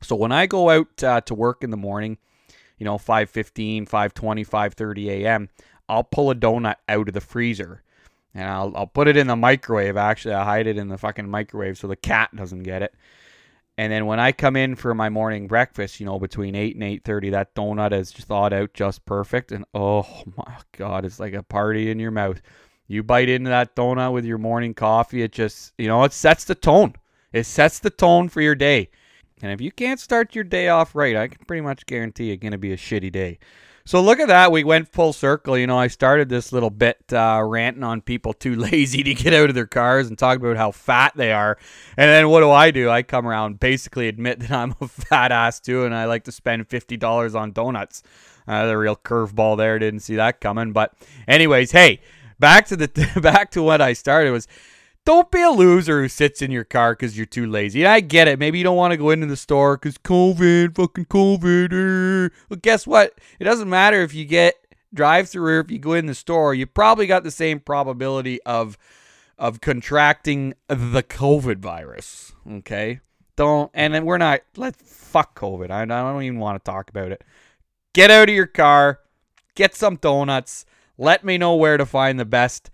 So 0.01 0.15
when 0.15 0.31
I 0.31 0.47
go 0.47 0.69
out 0.69 1.03
uh, 1.03 1.21
to 1.21 1.35
work 1.35 1.63
in 1.63 1.69
the 1.69 1.77
morning, 1.77 2.17
you 2.77 2.85
know, 2.85 2.97
5:15, 2.97 3.87
5:20, 3.87 4.47
5:30 4.47 5.07
a.m., 5.09 5.49
I'll 5.87 6.03
pull 6.03 6.31
a 6.31 6.35
donut 6.35 6.77
out 6.89 7.07
of 7.07 7.13
the 7.13 7.21
freezer 7.21 7.83
and 8.33 8.49
I'll 8.49 8.71
I'll 8.75 8.87
put 8.87 9.07
it 9.07 9.17
in 9.17 9.27
the 9.27 9.35
microwave. 9.35 9.97
Actually, 9.97 10.35
I 10.35 10.43
hide 10.43 10.67
it 10.67 10.77
in 10.77 10.87
the 10.87 10.97
fucking 10.97 11.29
microwave 11.29 11.77
so 11.77 11.87
the 11.87 11.95
cat 11.95 12.35
doesn't 12.35 12.63
get 12.63 12.81
it. 12.81 12.95
And 13.81 13.91
then 13.91 14.05
when 14.05 14.19
I 14.19 14.31
come 14.31 14.55
in 14.55 14.75
for 14.75 14.93
my 14.93 15.09
morning 15.09 15.47
breakfast, 15.47 15.99
you 15.99 16.05
know, 16.05 16.19
between 16.19 16.53
eight 16.53 16.75
and 16.75 16.83
eight 16.83 17.03
thirty, 17.03 17.31
that 17.31 17.55
donut 17.55 17.93
is 17.93 18.11
thawed 18.11 18.53
out 18.53 18.75
just 18.75 19.03
perfect. 19.05 19.51
And 19.51 19.65
oh 19.73 20.05
my 20.37 20.57
god, 20.77 21.03
it's 21.03 21.19
like 21.19 21.33
a 21.33 21.41
party 21.41 21.89
in 21.89 21.97
your 21.97 22.11
mouth. 22.11 22.43
You 22.85 23.01
bite 23.01 23.27
into 23.27 23.49
that 23.49 23.75
donut 23.75 24.13
with 24.13 24.23
your 24.23 24.37
morning 24.37 24.75
coffee, 24.75 25.23
it 25.23 25.31
just 25.31 25.73
you 25.79 25.87
know, 25.87 26.03
it 26.03 26.13
sets 26.13 26.43
the 26.43 26.53
tone. 26.53 26.93
It 27.33 27.47
sets 27.47 27.79
the 27.79 27.89
tone 27.89 28.29
for 28.29 28.41
your 28.41 28.53
day. 28.53 28.91
And 29.41 29.51
if 29.51 29.59
you 29.59 29.71
can't 29.71 29.99
start 29.99 30.35
your 30.35 30.43
day 30.43 30.69
off 30.69 30.93
right, 30.93 31.15
I 31.15 31.29
can 31.29 31.43
pretty 31.47 31.61
much 31.61 31.87
guarantee 31.87 32.29
it's 32.29 32.43
gonna 32.43 32.59
be 32.59 32.73
a 32.73 32.77
shitty 32.77 33.11
day. 33.11 33.39
So 33.85 34.01
look 34.01 34.19
at 34.19 34.27
that. 34.27 34.51
We 34.51 34.63
went 34.63 34.91
full 34.91 35.13
circle. 35.13 35.57
You 35.57 35.67
know, 35.67 35.77
I 35.77 35.87
started 35.87 36.29
this 36.29 36.51
little 36.51 36.69
bit 36.69 37.01
uh, 37.11 37.41
ranting 37.43 37.83
on 37.83 38.01
people 38.01 38.33
too 38.33 38.55
lazy 38.71 39.03
to 39.03 39.13
get 39.13 39.33
out 39.33 39.49
of 39.49 39.55
their 39.55 39.67
cars 39.67 40.07
and 40.07 40.17
talk 40.17 40.37
about 40.37 40.57
how 40.57 40.71
fat 40.71 41.13
they 41.15 41.31
are. 41.31 41.57
And 41.97 42.09
then 42.09 42.29
what 42.29 42.41
do 42.41 42.51
I 42.51 42.71
do? 42.71 42.89
I 42.89 43.03
come 43.03 43.27
around 43.27 43.59
basically 43.59 44.07
admit 44.07 44.39
that 44.39 44.51
I'm 44.51 44.75
a 44.81 44.87
fat 44.87 45.31
ass 45.31 45.59
too, 45.59 45.85
and 45.85 45.95
I 45.95 46.05
like 46.05 46.23
to 46.25 46.31
spend 46.31 46.67
fifty 46.67 46.97
dollars 46.97 47.35
on 47.35 47.51
donuts. 47.51 48.03
Uh, 48.47 48.65
the 48.65 48.77
real 48.77 48.95
curveball 48.95 49.55
there. 49.57 49.77
Didn't 49.79 49.99
see 50.01 50.15
that 50.15 50.41
coming. 50.41 50.73
But 50.73 50.93
anyways, 51.27 51.71
hey, 51.71 52.01
back 52.39 52.65
to 52.67 52.75
the 52.75 52.87
back 53.21 53.51
to 53.51 53.63
what 53.63 53.81
I 53.81 53.93
started 53.93 54.31
was 54.31 54.47
don't 55.05 55.31
be 55.31 55.41
a 55.41 55.49
loser 55.49 56.01
who 56.01 56.07
sits 56.07 56.41
in 56.41 56.51
your 56.51 56.63
car 56.63 56.93
because 56.93 57.17
you're 57.17 57.25
too 57.25 57.47
lazy. 57.47 57.85
I 57.85 57.99
get 58.01 58.27
it. 58.27 58.39
Maybe 58.39 58.59
you 58.59 58.63
don't 58.63 58.77
want 58.77 58.91
to 58.91 58.97
go 58.97 59.09
into 59.09 59.25
the 59.25 59.35
store 59.35 59.77
because 59.77 59.97
COVID, 59.97 60.75
fucking 60.75 61.05
COVID. 61.05 61.73
Er. 61.73 62.31
But 62.49 62.61
guess 62.61 62.85
what? 62.85 63.19
It 63.39 63.45
doesn't 63.45 63.69
matter 63.69 64.01
if 64.01 64.13
you 64.13 64.25
get 64.25 64.55
drive 64.93 65.29
through 65.29 65.57
or 65.57 65.59
if 65.59 65.71
you 65.71 65.79
go 65.79 65.93
in 65.93 66.05
the 66.05 66.13
store. 66.13 66.53
You 66.53 66.67
probably 66.67 67.07
got 67.07 67.23
the 67.23 67.31
same 67.31 67.59
probability 67.59 68.41
of 68.43 68.77
of 69.37 69.59
contracting 69.59 70.53
the 70.67 71.03
COVID 71.03 71.57
virus. 71.57 72.33
Okay, 72.47 72.99
don't. 73.35 73.71
And 73.73 73.93
then 73.93 74.05
we're 74.05 74.19
not. 74.19 74.41
Let's 74.55 74.81
fuck 74.83 75.39
COVID. 75.39 75.71
I, 75.71 75.81
I 75.81 75.85
don't 75.85 76.23
even 76.23 76.39
want 76.39 76.63
to 76.63 76.71
talk 76.71 76.89
about 76.89 77.11
it. 77.11 77.23
Get 77.93 78.11
out 78.11 78.29
of 78.29 78.35
your 78.35 78.45
car. 78.45 78.99
Get 79.55 79.75
some 79.75 79.95
donuts. 79.95 80.65
Let 80.97 81.23
me 81.25 81.39
know 81.39 81.55
where 81.55 81.77
to 81.77 81.85
find 81.85 82.19
the 82.19 82.25
best 82.25 82.69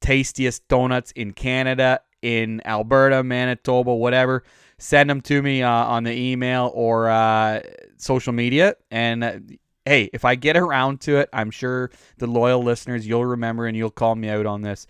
tastiest 0.00 0.66
donuts 0.68 1.12
in 1.12 1.32
Canada, 1.32 2.00
in 2.22 2.60
Alberta, 2.64 3.22
Manitoba, 3.22 3.94
whatever. 3.94 4.42
Send 4.78 5.08
them 5.08 5.20
to 5.22 5.40
me 5.42 5.62
uh, 5.62 5.70
on 5.70 6.04
the 6.04 6.12
email 6.12 6.70
or 6.74 7.08
uh, 7.08 7.60
social 7.96 8.32
media. 8.32 8.76
And 8.90 9.24
uh, 9.24 9.38
hey, 9.84 10.10
if 10.12 10.24
I 10.24 10.34
get 10.34 10.56
around 10.56 11.00
to 11.02 11.16
it, 11.18 11.28
I'm 11.32 11.50
sure 11.50 11.90
the 12.18 12.26
loyal 12.26 12.62
listeners, 12.62 13.06
you'll 13.06 13.24
remember 13.24 13.66
and 13.66 13.76
you'll 13.76 13.90
call 13.90 14.14
me 14.14 14.28
out 14.28 14.46
on 14.46 14.62
this. 14.62 14.86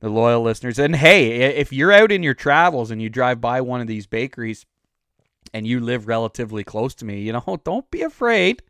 The 0.00 0.08
loyal 0.08 0.42
listeners. 0.42 0.78
And 0.78 0.96
hey, 0.96 1.56
if 1.56 1.72
you're 1.72 1.92
out 1.92 2.10
in 2.10 2.22
your 2.22 2.34
travels 2.34 2.90
and 2.90 3.02
you 3.02 3.10
drive 3.10 3.40
by 3.40 3.60
one 3.60 3.82
of 3.82 3.86
these 3.86 4.06
bakeries 4.06 4.64
and 5.52 5.66
you 5.66 5.78
live 5.80 6.08
relatively 6.08 6.64
close 6.64 6.94
to 6.96 7.04
me, 7.04 7.20
you 7.20 7.32
know, 7.32 7.60
don't 7.64 7.90
be 7.90 8.02
afraid 8.02 8.62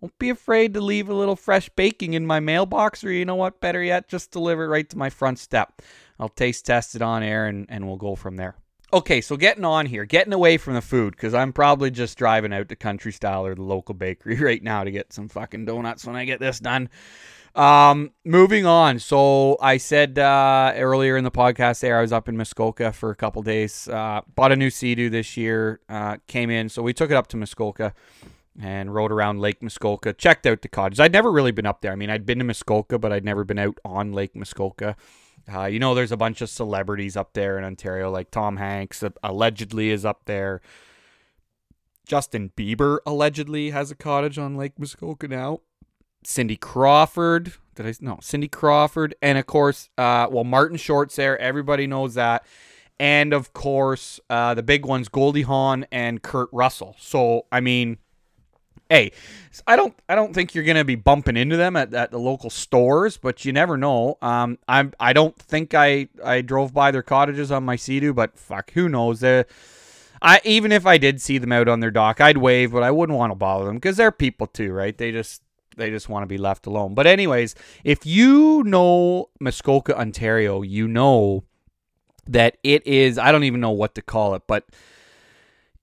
don't 0.00 0.18
be 0.18 0.30
afraid 0.30 0.74
to 0.74 0.80
leave 0.80 1.08
a 1.08 1.14
little 1.14 1.36
fresh 1.36 1.68
baking 1.70 2.14
in 2.14 2.26
my 2.26 2.40
mailbox, 2.40 3.04
or 3.04 3.12
you 3.12 3.24
know 3.24 3.34
what, 3.34 3.60
better 3.60 3.82
yet, 3.82 4.08
just 4.08 4.30
deliver 4.30 4.64
it 4.64 4.68
right 4.68 4.88
to 4.88 4.98
my 4.98 5.10
front 5.10 5.38
step. 5.38 5.82
I'll 6.18 6.28
taste 6.28 6.66
test 6.66 6.94
it 6.94 7.02
on 7.02 7.22
air 7.22 7.46
and, 7.46 7.66
and 7.68 7.86
we'll 7.86 7.96
go 7.96 8.14
from 8.14 8.36
there. 8.36 8.56
Okay, 8.92 9.20
so 9.20 9.36
getting 9.36 9.64
on 9.64 9.86
here, 9.86 10.04
getting 10.04 10.32
away 10.32 10.56
from 10.56 10.74
the 10.74 10.80
food, 10.80 11.12
because 11.12 11.32
I'm 11.32 11.52
probably 11.52 11.90
just 11.90 12.18
driving 12.18 12.52
out 12.52 12.68
to 12.70 12.76
Country 12.76 13.12
Style 13.12 13.46
or 13.46 13.54
the 13.54 13.62
local 13.62 13.94
bakery 13.94 14.36
right 14.40 14.62
now 14.62 14.84
to 14.84 14.90
get 14.90 15.12
some 15.12 15.28
fucking 15.28 15.66
donuts 15.66 16.04
when 16.04 16.16
I 16.16 16.24
get 16.24 16.40
this 16.40 16.58
done. 16.58 16.88
Um, 17.54 18.12
moving 18.24 18.64
on. 18.64 18.98
So 19.00 19.58
I 19.60 19.76
said 19.76 20.18
uh, 20.18 20.72
earlier 20.76 21.16
in 21.16 21.24
the 21.24 21.30
podcast 21.30 21.80
there, 21.80 21.98
I 21.98 22.00
was 22.00 22.12
up 22.12 22.28
in 22.28 22.36
Muskoka 22.36 22.92
for 22.92 23.10
a 23.10 23.16
couple 23.16 23.42
days. 23.42 23.88
Uh, 23.88 24.22
bought 24.34 24.52
a 24.52 24.56
new 24.56 24.70
Sea-Doo 24.70 25.10
this 25.10 25.36
year. 25.36 25.80
Uh, 25.88 26.16
came 26.26 26.50
in, 26.50 26.68
so 26.68 26.82
we 26.82 26.92
took 26.92 27.10
it 27.10 27.16
up 27.16 27.26
to 27.28 27.36
Muskoka 27.36 27.92
and 28.60 28.94
rode 28.94 29.12
around 29.12 29.40
Lake 29.40 29.62
Muskoka. 29.62 30.12
Checked 30.12 30.46
out 30.46 30.62
the 30.62 30.68
cottages. 30.68 31.00
I'd 31.00 31.12
never 31.12 31.32
really 31.32 31.52
been 31.52 31.66
up 31.66 31.80
there. 31.80 31.92
I 31.92 31.96
mean, 31.96 32.10
I'd 32.10 32.26
been 32.26 32.38
to 32.38 32.44
Muskoka, 32.44 32.98
but 32.98 33.12
I'd 33.12 33.24
never 33.24 33.44
been 33.44 33.58
out 33.58 33.78
on 33.84 34.12
Lake 34.12 34.36
Muskoka. 34.36 34.96
Uh, 35.52 35.64
you 35.64 35.78
know, 35.78 35.94
there's 35.94 36.12
a 36.12 36.16
bunch 36.16 36.42
of 36.42 36.50
celebrities 36.50 37.16
up 37.16 37.32
there 37.32 37.58
in 37.58 37.64
Ontario, 37.64 38.10
like 38.10 38.30
Tom 38.30 38.58
Hanks 38.58 39.02
uh, 39.02 39.10
allegedly 39.22 39.90
is 39.90 40.04
up 40.04 40.26
there. 40.26 40.60
Justin 42.06 42.52
Bieber 42.56 42.98
allegedly 43.06 43.70
has 43.70 43.90
a 43.90 43.94
cottage 43.94 44.38
on 44.38 44.56
Lake 44.56 44.78
Muskoka 44.78 45.28
now. 45.28 45.60
Cindy 46.22 46.56
Crawford, 46.56 47.54
did 47.74 47.86
I 47.86 47.94
no 48.00 48.18
Cindy 48.20 48.48
Crawford, 48.48 49.14
and 49.22 49.38
of 49.38 49.46
course, 49.46 49.88
uh, 49.96 50.26
well 50.30 50.44
Martin 50.44 50.76
Short's 50.76 51.16
there. 51.16 51.40
Everybody 51.40 51.86
knows 51.86 52.14
that, 52.14 52.44
and 52.98 53.32
of 53.32 53.52
course, 53.54 54.20
uh, 54.28 54.52
the 54.52 54.62
big 54.62 54.84
ones 54.84 55.08
Goldie 55.08 55.42
Hawn 55.42 55.86
and 55.90 56.20
Kurt 56.20 56.50
Russell. 56.52 56.94
So 56.98 57.46
I 57.50 57.60
mean, 57.60 57.98
hey, 58.90 59.12
I 59.66 59.76
don't 59.76 59.94
I 60.08 60.14
don't 60.14 60.34
think 60.34 60.54
you're 60.54 60.64
gonna 60.64 60.84
be 60.84 60.96
bumping 60.96 61.36
into 61.36 61.56
them 61.56 61.76
at, 61.76 61.94
at 61.94 62.10
the 62.10 62.18
local 62.18 62.50
stores, 62.50 63.16
but 63.16 63.44
you 63.44 63.52
never 63.52 63.76
know. 63.78 64.18
Um, 64.20 64.58
I'm 64.68 64.92
I 65.00 65.12
don't 65.12 65.36
think 65.36 65.74
I 65.74 66.08
I 66.22 66.42
drove 66.42 66.74
by 66.74 66.90
their 66.90 67.02
cottages 67.02 67.50
on 67.50 67.64
my 67.64 67.76
Sea-Doo, 67.76 68.12
but 68.12 68.36
fuck, 68.38 68.72
who 68.72 68.88
knows? 68.88 69.20
They, 69.20 69.44
I 70.20 70.40
even 70.44 70.72
if 70.72 70.86
I 70.86 70.98
did 70.98 71.22
see 71.22 71.38
them 71.38 71.52
out 71.52 71.68
on 71.68 71.80
their 71.80 71.90
dock, 71.90 72.20
I'd 72.20 72.36
wave, 72.36 72.72
but 72.72 72.82
I 72.82 72.90
wouldn't 72.90 73.16
want 73.16 73.30
to 73.30 73.36
bother 73.36 73.64
them 73.64 73.76
because 73.76 73.96
they're 73.96 74.12
people 74.12 74.46
too, 74.48 74.72
right? 74.72 74.96
They 74.96 75.12
just 75.12 75.42
they 75.76 75.90
just 75.90 76.08
want 76.08 76.24
to 76.24 76.26
be 76.26 76.38
left 76.38 76.66
alone. 76.66 76.94
But 76.94 77.06
anyways, 77.06 77.54
if 77.84 78.04
you 78.04 78.64
know 78.64 79.30
Muskoka, 79.40 79.98
Ontario, 79.98 80.62
you 80.62 80.88
know 80.88 81.44
that 82.26 82.58
it 82.64 82.86
is 82.86 83.18
I 83.18 83.32
don't 83.32 83.44
even 83.44 83.60
know 83.60 83.70
what 83.70 83.94
to 83.94 84.02
call 84.02 84.34
it, 84.34 84.42
but 84.46 84.66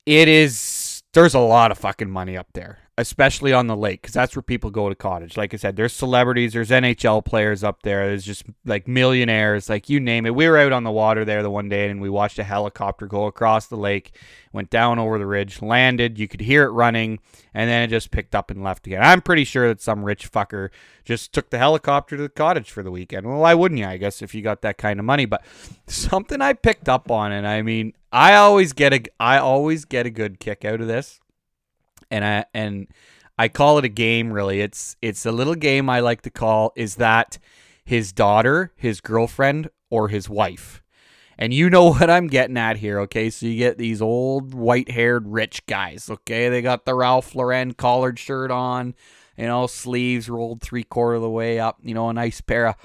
it 0.06 0.28
is 0.28 1.04
there's 1.14 1.34
a 1.34 1.40
lot 1.40 1.72
of 1.72 1.78
fucking 1.78 2.10
money 2.10 2.38
up 2.38 2.48
there 2.54 2.80
especially 3.00 3.54
on 3.54 3.68
the 3.68 3.76
lake 3.76 4.02
because 4.02 4.14
that's 4.14 4.36
where 4.36 4.42
people 4.42 4.72
go 4.72 4.90
to 4.90 4.96
cottage. 4.96 5.38
Like 5.38 5.54
i 5.54 5.58
said 5.58 5.76
there's 5.76 5.94
celebrities 5.94 6.54
there's 6.54 6.70
nhl 6.70 7.24
players 7.24 7.64
up 7.64 7.84
there 7.84 8.08
there's 8.08 8.26
just 8.26 8.44
like 8.66 8.88
millionaires 8.88 9.70
like 9.70 9.88
you 9.88 10.00
name 10.00 10.26
it. 10.26 10.34
We 10.34 10.48
were 10.48 10.58
out 10.58 10.74
on 10.74 10.84
the 10.84 10.92
water 10.92 11.24
there 11.24 11.44
the 11.44 11.52
one 11.52 11.70
day 11.70 11.90
and 11.90 12.02
we 12.02 12.10
watched 12.10 12.40
a 12.40 12.44
helicopter 12.44 13.06
go 13.06 13.26
across 13.26 13.68
the 13.68 13.78
lake 13.78 14.16
went 14.52 14.72
down 14.72 14.98
over 14.98 15.20
the 15.20 15.28
ridge 15.28 15.62
landed 15.62 16.18
you 16.18 16.28
could 16.28 16.42
hear 16.42 16.64
it 16.64 16.70
running 16.70 17.20
and 17.54 17.70
then 17.70 17.84
it 17.84 17.88
just 17.88 18.10
picked 18.10 18.34
up 18.34 18.50
and 18.50 18.64
left 18.64 18.88
again. 18.88 19.04
I'm 19.04 19.22
pretty 19.22 19.44
sure 19.44 19.68
that 19.68 19.80
some 19.80 20.04
rich 20.04 20.32
fucker 20.32 20.70
just 21.06 21.34
took 21.34 21.52
the 21.52 21.60
helicopter 21.60 22.18
to 22.18 22.24
the 22.24 22.30
cottage 22.30 22.72
for 22.72 22.82
the 22.82 22.92
weekend. 22.92 23.28
Well 23.28 23.40
why 23.40 23.54
wouldn't 23.54 23.80
you 23.80 23.86
i 23.86 23.98
guess 23.98 24.24
if 24.24 24.34
you 24.34 24.42
got 24.42 24.64
that 24.64 24.80
kind 24.80 25.00
of 25.00 25.06
money? 25.06 25.26
But 25.26 25.44
something 25.86 26.42
i 26.42 26.54
picked 26.54 26.90
up 26.90 27.12
on 27.12 27.32
and 27.32 27.48
i 27.48 27.62
mean 27.62 27.94
i 28.12 28.34
always 28.34 28.74
get 28.74 28.92
a 28.92 29.04
i 29.20 29.38
always 29.38 29.86
get 29.86 30.08
a 30.08 30.10
good 30.10 30.40
kick 30.40 30.66
out 30.66 30.82
of 30.82 30.88
this 30.88 31.20
and 32.12 32.26
I 32.26 32.46
and 32.54 32.88
I 33.38 33.48
call 33.48 33.78
it 33.78 33.86
a 33.86 33.90
game. 33.90 34.32
Really, 34.32 34.62
it's 34.62 34.96
it's 35.02 35.26
a 35.26 35.32
little 35.32 35.56
game 35.56 35.90
I 35.90 36.00
like 36.00 36.22
to 36.24 36.30
call 36.30 36.74
is 36.76 36.96
that 36.96 37.38
his 37.86 38.12
daughter, 38.12 38.74
his 38.76 39.02
girlfriend, 39.02 39.70
or 39.90 40.10
his 40.10 40.30
wife. 40.30 40.82
And 41.38 41.54
you 41.54 41.70
know 41.70 41.90
what 41.94 42.10
I'm 42.10 42.28
getting 42.28 42.58
at 42.58 42.78
here, 42.78 43.00
okay? 43.02 43.30
So 43.30 43.46
you 43.46 43.58
get 43.58 43.78
these 43.78 44.02
old 44.02 44.54
white-haired 44.54 45.28
rich 45.28 45.66
guys, 45.68 46.10
okay? 46.10 46.50
They 46.50 46.62
got 46.62 46.86
the 46.86 46.96
Ralph 46.96 47.36
Lauren 47.36 47.74
collared 47.74 48.20
shirt 48.20 48.52
on, 48.52 48.96
you 49.38 49.46
know, 49.46 49.68
sleeves 49.68 50.30
rolled 50.30 50.62
three 50.62 50.84
quarter 50.84 51.16
of 51.16 51.22
the 51.22 51.30
way 51.30 51.60
up, 51.60 51.78
you 51.84 51.94
know, 51.94 52.10
a 52.10 52.14
nice 52.14 52.42
pair 52.42 52.68
of 52.68 52.76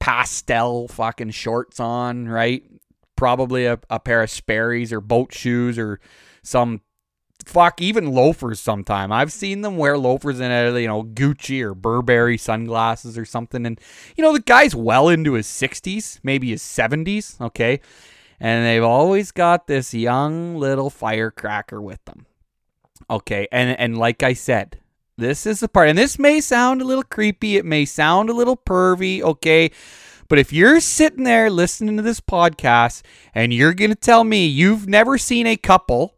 pastel 0.00 0.88
fucking 0.88 1.30
shorts 1.30 1.78
on, 1.78 2.28
right? 2.28 2.64
Probably 3.16 3.66
a, 3.66 3.78
a 3.88 4.00
pair 4.00 4.22
of 4.22 4.30
Sperry's 4.30 4.92
or 4.92 5.00
boat 5.00 5.32
shoes 5.32 5.78
or 5.78 6.00
some 6.42 6.80
fuck 7.46 7.80
even 7.80 8.12
loafers 8.12 8.60
sometime. 8.60 9.12
I've 9.12 9.32
seen 9.32 9.62
them 9.62 9.76
wear 9.76 9.98
loafers 9.98 10.40
in 10.40 10.50
a 10.50 10.78
you 10.78 10.86
know 10.86 11.02
gucci 11.02 11.62
or 11.62 11.74
burberry 11.74 12.38
sunglasses 12.38 13.18
or 13.18 13.24
something. 13.24 13.66
And 13.66 13.80
you 14.16 14.22
know 14.22 14.32
the 14.32 14.40
guy's 14.40 14.74
well 14.74 15.08
into 15.08 15.34
his 15.34 15.46
60s 15.46 16.20
maybe 16.22 16.50
his 16.50 16.62
70s 16.62 17.40
okay? 17.40 17.80
And 18.40 18.66
they've 18.66 18.82
always 18.82 19.30
got 19.30 19.66
this 19.66 19.94
young 19.94 20.56
little 20.56 20.90
firecracker 20.90 21.80
with 21.80 22.04
them 22.04 22.26
okay? 23.10 23.48
And 23.52 23.78
and 23.78 23.98
like 23.98 24.22
i 24.22 24.32
said 24.32 24.78
this 25.18 25.46
is 25.46 25.60
the 25.60 25.68
part 25.68 25.88
and 25.88 25.98
this 25.98 26.18
may 26.18 26.40
sound 26.40 26.80
a 26.80 26.86
little 26.86 27.04
creepy 27.04 27.56
it 27.56 27.64
may 27.64 27.84
sound 27.84 28.30
a 28.30 28.34
little 28.34 28.56
pervy 28.56 29.22
okay? 29.22 29.70
But 30.28 30.38
if 30.38 30.50
you're 30.50 30.80
sitting 30.80 31.24
there 31.24 31.50
listening 31.50 31.98
to 31.98 32.02
this 32.02 32.20
podcast 32.20 33.02
and 33.34 33.52
you're 33.52 33.74
going 33.74 33.90
to 33.90 33.94
tell 33.94 34.24
me 34.24 34.46
you've 34.46 34.88
never 34.88 35.18
seen 35.18 35.46
a 35.46 35.58
couple 35.58 36.14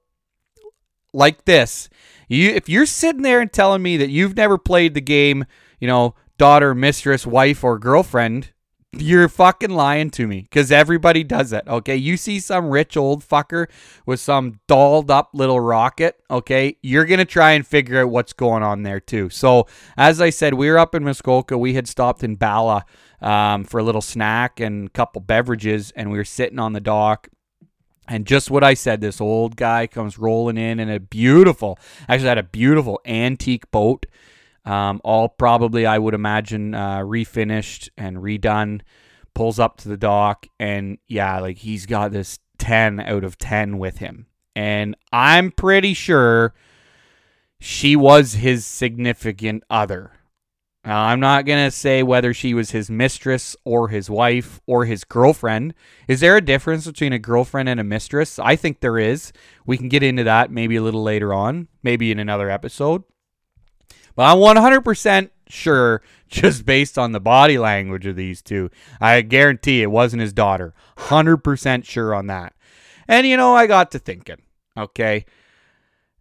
like 1.14 1.44
this. 1.44 1.88
You 2.28 2.50
if 2.50 2.68
you're 2.68 2.86
sitting 2.86 3.22
there 3.22 3.40
and 3.40 3.52
telling 3.52 3.82
me 3.82 3.96
that 3.98 4.10
you've 4.10 4.36
never 4.36 4.58
played 4.58 4.94
the 4.94 5.00
game, 5.00 5.44
you 5.80 5.88
know, 5.88 6.14
daughter, 6.38 6.74
mistress, 6.74 7.26
wife, 7.26 7.62
or 7.62 7.78
girlfriend, 7.78 8.50
you're 8.98 9.28
fucking 9.28 9.70
lying 9.70 10.10
to 10.10 10.26
me 10.26 10.42
because 10.42 10.70
everybody 10.70 11.24
does 11.24 11.52
it. 11.52 11.64
Okay. 11.66 11.96
You 11.96 12.16
see 12.16 12.40
some 12.40 12.70
rich 12.70 12.96
old 12.96 13.24
fucker 13.24 13.66
with 14.06 14.20
some 14.20 14.60
dolled 14.66 15.10
up 15.10 15.30
little 15.32 15.60
rocket. 15.60 16.20
Okay. 16.30 16.76
You're 16.82 17.04
going 17.04 17.18
to 17.18 17.24
try 17.24 17.52
and 17.52 17.66
figure 17.66 18.00
out 18.00 18.10
what's 18.10 18.32
going 18.32 18.62
on 18.62 18.82
there 18.82 19.00
too. 19.00 19.30
So, 19.30 19.66
as 19.96 20.20
I 20.20 20.30
said, 20.30 20.54
we 20.54 20.70
were 20.70 20.78
up 20.78 20.94
in 20.94 21.04
Muskoka. 21.04 21.58
We 21.58 21.74
had 21.74 21.88
stopped 21.88 22.22
in 22.22 22.36
Bala 22.36 22.84
um, 23.20 23.64
for 23.64 23.80
a 23.80 23.82
little 23.82 24.02
snack 24.02 24.60
and 24.60 24.88
a 24.88 24.90
couple 24.90 25.20
beverages, 25.20 25.92
and 25.96 26.10
we 26.10 26.18
were 26.18 26.24
sitting 26.24 26.58
on 26.58 26.72
the 26.72 26.80
dock 26.80 27.28
and 28.08 28.26
just 28.26 28.50
what 28.50 28.62
I 28.64 28.74
said, 28.74 29.00
this 29.00 29.20
old 29.20 29.56
guy 29.56 29.86
comes 29.86 30.18
rolling 30.18 30.58
in 30.58 30.78
in 30.78 30.90
a 30.90 31.00
beautiful, 31.00 31.78
actually 32.08 32.28
had 32.28 32.38
a 32.38 32.42
beautiful 32.42 33.00
antique 33.06 33.70
boat. 33.70 34.06
Um, 34.64 35.00
all 35.04 35.28
probably, 35.28 35.86
I 35.86 35.98
would 35.98 36.14
imagine, 36.14 36.74
uh, 36.74 36.98
refinished 36.98 37.90
and 37.96 38.18
redone. 38.18 38.80
Pulls 39.34 39.58
up 39.58 39.78
to 39.78 39.88
the 39.88 39.96
dock, 39.96 40.46
and 40.60 40.98
yeah, 41.08 41.40
like 41.40 41.58
he's 41.58 41.86
got 41.86 42.12
this 42.12 42.38
10 42.58 43.00
out 43.00 43.24
of 43.24 43.36
10 43.36 43.78
with 43.78 43.98
him. 43.98 44.26
And 44.54 44.96
I'm 45.12 45.50
pretty 45.50 45.92
sure 45.92 46.54
she 47.58 47.96
was 47.96 48.34
his 48.34 48.64
significant 48.64 49.64
other. 49.68 50.12
Now, 50.84 51.04
I'm 51.04 51.20
not 51.20 51.46
going 51.46 51.64
to 51.64 51.70
say 51.70 52.02
whether 52.02 52.34
she 52.34 52.52
was 52.52 52.72
his 52.72 52.90
mistress 52.90 53.56
or 53.64 53.88
his 53.88 54.10
wife 54.10 54.60
or 54.66 54.84
his 54.84 55.04
girlfriend. 55.04 55.72
Is 56.08 56.20
there 56.20 56.36
a 56.36 56.42
difference 56.42 56.86
between 56.86 57.14
a 57.14 57.18
girlfriend 57.18 57.70
and 57.70 57.80
a 57.80 57.84
mistress? 57.84 58.38
I 58.38 58.54
think 58.56 58.80
there 58.80 58.98
is. 58.98 59.32
We 59.64 59.78
can 59.78 59.88
get 59.88 60.02
into 60.02 60.24
that 60.24 60.50
maybe 60.50 60.76
a 60.76 60.82
little 60.82 61.02
later 61.02 61.32
on, 61.32 61.68
maybe 61.82 62.10
in 62.10 62.18
another 62.18 62.50
episode. 62.50 63.02
But 64.14 64.24
I'm 64.24 64.36
100% 64.36 65.30
sure, 65.48 66.02
just 66.28 66.66
based 66.66 66.98
on 66.98 67.12
the 67.12 67.20
body 67.20 67.56
language 67.56 68.04
of 68.04 68.16
these 68.16 68.42
two, 68.42 68.70
I 69.00 69.22
guarantee 69.22 69.80
it 69.80 69.90
wasn't 69.90 70.22
his 70.22 70.34
daughter. 70.34 70.74
100% 70.98 71.84
sure 71.84 72.14
on 72.14 72.26
that. 72.26 72.52
And 73.08 73.26
you 73.26 73.38
know, 73.38 73.54
I 73.54 73.66
got 73.66 73.90
to 73.92 73.98
thinking, 73.98 74.42
okay, 74.76 75.24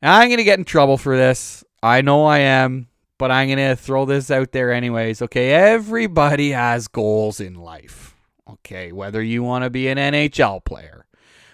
I'm 0.01 0.29
going 0.29 0.37
to 0.37 0.43
get 0.45 0.59
in 0.59 0.65
trouble 0.65 0.97
for 0.97 1.17
this. 1.17 1.65
I 1.81 2.01
know 2.01 2.25
I 2.25 2.39
am 2.39 2.87
but 3.23 3.31
I'm 3.31 3.47
going 3.47 3.57
to 3.57 3.77
throw 3.77 4.03
this 4.03 4.29
out 4.29 4.51
there 4.51 4.73
anyways. 4.73 5.21
Okay, 5.21 5.53
everybody 5.53 6.51
has 6.51 6.89
goals 6.89 7.39
in 7.39 7.55
life. 7.55 8.17
Okay, 8.49 8.91
whether 8.91 9.23
you 9.23 9.41
want 9.41 9.63
to 9.63 9.69
be 9.69 9.87
an 9.87 9.97
NHL 9.97 10.65
player, 10.65 11.05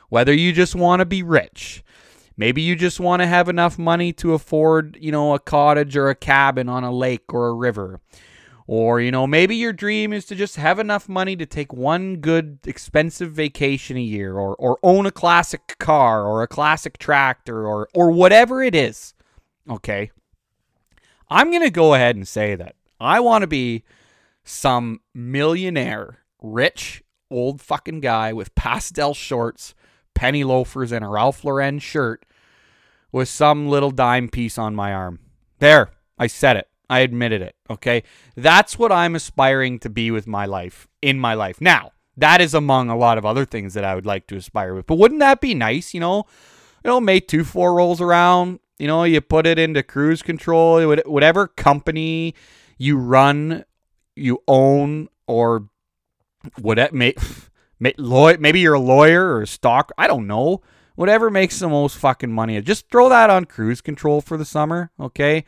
whether 0.10 0.34
you 0.34 0.52
just 0.52 0.74
want 0.74 1.02
to 1.02 1.06
be 1.06 1.22
rich, 1.22 1.84
maybe 2.36 2.64
you 2.64 2.76
just 2.76 3.00
want 3.00 3.22
to 3.22 3.28
have 3.28 3.48
enough 3.48 3.78
money 3.78 4.12
to 4.14 4.34
afford, 4.34 4.98
you 5.00 5.12
know, 5.12 5.36
a 5.36 5.40
cottage 5.40 5.96
or 5.96 6.10
a 6.10 6.16
cabin 6.16 6.70
on 6.70 6.84
a 6.84 6.92
lake 6.92 7.32
or 7.32 7.50
a 7.50 7.54
river. 7.54 8.02
Or, 8.66 9.00
you 9.00 9.12
know, 9.12 9.28
maybe 9.28 9.56
your 9.56 9.72
dream 9.72 10.12
is 10.12 10.26
to 10.26 10.36
just 10.36 10.56
have 10.56 10.80
enough 10.80 11.08
money 11.08 11.36
to 11.36 11.46
take 11.46 11.72
one 11.72 12.16
good 12.16 12.58
expensive 12.66 13.32
vacation 13.34 13.96
a 13.96 14.02
year 14.02 14.40
or, 14.40 14.56
or 14.56 14.80
own 14.82 15.06
a 15.06 15.12
classic 15.12 15.78
car 15.78 16.26
or 16.26 16.42
a 16.42 16.48
classic 16.48 16.98
tractor 16.98 17.68
or, 17.68 17.88
or 17.94 18.10
whatever 18.10 18.64
it 18.64 18.74
is. 18.74 19.14
Okay. 19.70 20.10
I'm 21.30 21.52
going 21.52 21.64
to 21.64 21.70
go 21.70 21.94
ahead 21.94 22.16
and 22.16 22.28
say 22.28 22.56
that 22.56 22.76
I 23.00 23.20
want 23.20 23.44
to 23.44 23.48
be 23.48 23.84
some 24.44 25.02
millionaire, 25.14 26.20
rich, 26.42 27.04
old 27.30 27.62
fucking 27.62 28.00
guy 28.00 28.34
with 28.34 28.56
pastel 28.56 29.14
shorts, 29.14 29.76
penny 30.16 30.44
loafers, 30.44 30.92
and 30.92 31.06
a 31.06 31.08
Ralph 31.08 31.44
Lauren 31.44 31.80
shirt 31.80 32.26
with 33.12 33.30
some 33.30 33.70
little 33.70 33.92
dime 33.92 34.30
piece 34.30 34.58
on 34.58 34.76
my 34.76 34.94
arm. 34.94 35.20
There, 35.60 35.92
I 36.18 36.28
said 36.28 36.58
it. 36.58 36.68
I 36.90 37.00
admitted 37.00 37.42
it. 37.42 37.56
Okay. 37.70 38.04
That's 38.36 38.80
what 38.80 38.92
I'm 38.92 39.16
aspiring 39.16 39.80
to 39.80 39.90
be 39.90 40.10
with 40.10 40.26
my 40.26 40.46
life, 40.46 40.88
in 41.02 41.20
my 41.20 41.36
life. 41.36 41.62
Now, 41.62 41.92
that 42.18 42.42
is 42.42 42.54
among 42.54 42.90
a 42.90 42.98
lot 42.98 43.18
of 43.18 43.26
other 43.26 43.46
things 43.46 43.76
that 43.76 43.86
I 43.86 43.96
would 43.96 44.06
like 44.06 44.28
to 44.28 44.36
aspire 44.36 44.74
with. 44.74 44.88
But 44.88 44.98
wouldn't 44.98 45.20
that 45.20 45.40
be 45.40 45.54
nice? 45.54 45.94
You 45.94 46.00
know, 46.00 46.26
you 46.84 46.90
know, 46.90 47.00
May 47.00 47.20
2 47.20 47.44
4 47.44 47.74
rolls 47.76 48.02
around. 48.02 48.60
You 48.80 48.88
know, 48.88 49.04
you 49.04 49.20
put 49.20 49.46
it 49.46 49.60
into 49.60 49.84
cruise 49.84 50.22
control, 50.22 50.96
whatever 51.06 51.48
company 51.48 52.34
you 52.78 52.98
run, 52.98 53.66
you 54.16 54.42
own, 54.48 55.10
or 55.28 55.68
whatever. 56.60 56.96
May, 56.96 57.14
maybe 57.80 58.60
you're 58.60 58.74
a 58.74 58.80
lawyer 58.80 59.34
or 59.34 59.42
a 59.42 59.48
stock. 59.48 59.92
I 59.98 60.08
don't 60.08 60.28
know. 60.28 60.62
Whatever 60.96 61.30
makes 61.30 61.60
the 61.60 61.70
most 61.70 61.98
fucking 61.98 62.32
money. 62.32 62.60
Just 62.62 62.90
throw 62.90 63.10
that 63.10 63.30
on 63.30 63.46
cruise 63.46 63.82
control 63.82 64.22
for 64.22 64.38
the 64.38 64.46
summer, 64.46 64.92
okay? 65.00 65.46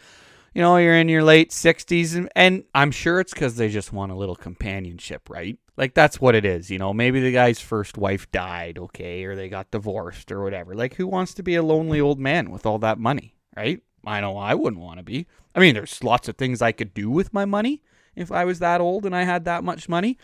You 0.54 0.62
know, 0.62 0.78
you're 0.78 0.96
in 0.96 1.10
your 1.10 1.24
late 1.24 1.52
60s, 1.52 2.16
and, 2.16 2.30
and 2.36 2.64
I'm 2.76 2.92
sure 2.92 3.20
it's 3.20 3.34
because 3.34 3.56
they 3.56 3.70
just 3.70 3.94
want 3.94 4.12
a 4.12 4.16
little 4.16 4.36
companionship, 4.36 5.30
right? 5.30 5.58
Like 5.78 5.94
that's 5.94 6.20
what 6.20 6.36
it 6.36 6.46
is, 6.46 6.70
you 6.70 6.78
know. 6.78 6.94
Maybe 6.94 7.20
the 7.20 7.32
guy's 7.32 7.60
first 7.60 7.98
wife 7.98 8.32
died, 8.32 8.78
okay, 8.78 9.24
or 9.24 9.36
they 9.36 9.50
got 9.50 9.72
divorced 9.72 10.32
or 10.32 10.44
whatever. 10.44 10.76
Like 10.76 10.96
who 10.96 11.08
wants 11.08 11.34
to 11.36 11.44
be 11.44 11.56
a 11.56 11.64
lonely 11.64 12.00
old 12.00 12.20
man 12.20 12.52
with 12.52 12.66
all 12.66 12.78
that 12.80 13.00
money, 13.00 13.36
right? 13.56 13.82
I 14.06 14.22
know 14.22 14.38
I 14.38 14.54
wouldn't 14.56 14.82
want 14.82 14.98
to 15.00 15.04
be. 15.04 15.28
I 15.56 15.60
mean, 15.60 15.76
there's 15.76 16.04
lots 16.04 16.28
of 16.28 16.38
things 16.38 16.62
I 16.62 16.72
could 16.72 16.94
do 16.94 17.10
with 17.10 17.34
my 17.34 17.46
money 17.46 17.84
if 18.16 18.32
I 18.32 18.46
was 18.46 18.60
that 18.60 18.82
old 18.82 19.06
and 19.06 19.16
I 19.16 19.24
had 19.24 19.46
that 19.46 19.64
much 19.64 19.88
money. 19.88 20.18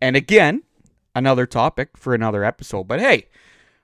And 0.00 0.16
again, 0.16 0.62
another 1.14 1.46
topic 1.46 1.96
for 1.96 2.14
another 2.14 2.44
episode. 2.44 2.84
But 2.84 3.00
hey, 3.00 3.28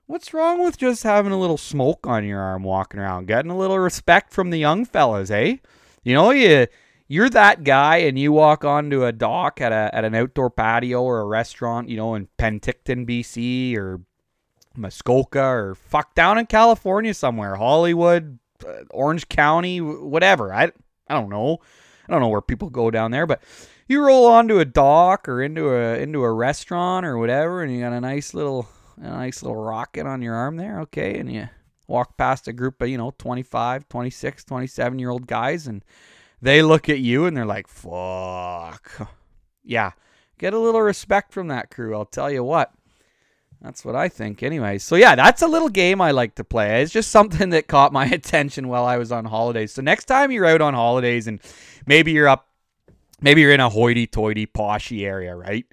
what's 0.06 0.35
wrong 0.35 0.62
with 0.62 0.78
just 0.78 1.02
having 1.02 1.33
a 1.33 1.40
little 1.40 1.59
smoke 1.59 2.06
on 2.06 2.24
your 2.24 2.40
arm 2.40 2.62
walking 2.62 3.00
around, 3.00 3.26
getting 3.26 3.50
a 3.50 3.59
little 3.59 3.78
respect 3.78 4.33
from 4.33 4.50
the 4.50 4.59
young 4.59 4.85
fellas, 4.85 5.30
eh? 5.30 5.56
You 6.02 6.14
know, 6.14 6.30
you 6.30 6.66
you're 7.11 7.29
that 7.29 7.64
guy 7.64 7.96
and 7.96 8.16
you 8.16 8.31
walk 8.31 8.64
onto 8.64 9.05
a 9.05 9.11
dock 9.11 9.61
at 9.61 9.73
a 9.73 9.90
at 9.92 10.05
an 10.05 10.14
outdoor 10.14 10.49
patio 10.49 11.03
or 11.03 11.18
a 11.20 11.25
restaurant, 11.25 11.88
you 11.88 11.96
know, 11.96 12.14
in 12.14 12.29
Penticton, 12.38 13.05
BC 13.05 13.77
or 13.77 14.01
Muskoka 14.77 15.42
or 15.42 15.75
fuck 15.75 16.14
down 16.14 16.38
in 16.38 16.46
California 16.46 17.12
somewhere, 17.12 17.57
Hollywood, 17.57 18.38
uh, 18.64 18.85
Orange 18.90 19.29
County, 19.29 19.81
whatever. 19.81 20.55
I 20.55 20.70
I 21.09 21.14
don't 21.14 21.31
know. 21.31 21.59
I 22.09 22.12
don't 22.12 22.20
know 22.20 22.29
where 22.29 22.40
people 22.40 22.70
go 22.70 22.92
down 22.92 23.11
there, 23.11 23.27
but 23.27 23.42
you 23.88 24.01
roll 24.07 24.29
onto 24.29 24.61
a 24.61 24.64
dock 24.64 25.29
or 25.29 25.42
into 25.42 25.68
a 25.75 25.99
into 25.99 26.23
a 26.23 26.33
restaurant 26.33 27.05
or 27.05 27.18
whatever 27.18 27.64
and 27.64 27.75
you 27.75 27.81
got 27.81 27.92
a 27.92 28.01
nice 28.01 28.35
little 28.35 28.68
a 28.99 29.11
nice 29.11 29.42
little 29.42 29.61
rocket 29.61 30.07
on 30.07 30.23
your 30.23 30.37
arm 30.37 30.57
there, 30.57 30.79
okay? 30.83 31.18
And 31.18 31.33
you 31.33 31.49
walk 31.88 32.16
past 32.16 32.46
a 32.46 32.53
group 32.53 32.81
of, 32.81 32.88
you 32.88 32.99
know, 32.99 33.12
25, 33.18 33.88
26, 33.88 34.44
27 34.44 34.99
year 35.01 35.11
old 35.11 35.27
guys 35.27 35.66
and 35.66 35.83
they 36.42 36.62
look 36.62 36.88
at 36.88 36.98
you 37.00 37.26
and 37.26 37.37
they're 37.37 37.46
like, 37.46 37.68
fuck. 37.68 39.09
Yeah. 39.62 39.92
Get 40.38 40.55
a 40.55 40.59
little 40.59 40.81
respect 40.81 41.33
from 41.33 41.48
that 41.48 41.70
crew. 41.70 41.94
I'll 41.94 42.07
tell 42.07 42.31
you 42.31 42.42
what. 42.42 42.72
That's 43.61 43.85
what 43.85 43.94
I 43.94 44.09
think, 44.09 44.42
anyway. 44.42 44.79
So, 44.79 44.96
yeah, 44.96 45.14
that's 45.14 45.42
a 45.42 45.46
little 45.46 45.68
game 45.68 46.00
I 46.00 46.12
like 46.12 46.37
to 46.37 46.44
play. 46.44 46.83
It's 46.83 46.92
just 46.92 47.11
something 47.11 47.50
that 47.50 47.68
caught 47.68 47.92
my 47.92 48.07
attention 48.12 48.68
while 48.68 48.87
I 48.87 48.96
was 48.96 49.12
on 49.12 49.26
holidays. 49.26 49.72
So, 49.72 49.83
next 49.83 50.07
time 50.07 50.33
you're 50.33 50.46
out 50.46 50.62
on 50.62 50.72
holidays 50.72 51.26
and 51.26 51.40
maybe 51.87 52.12
you're 52.12 52.29
up, 52.29 52.48
maybe 53.20 53.42
you're 53.42 53.53
in 53.53 53.61
a 53.61 53.68
hoity 53.68 54.07
toity, 54.07 54.46
poshy 54.46 55.05
area, 55.05 55.37
right? 55.37 55.66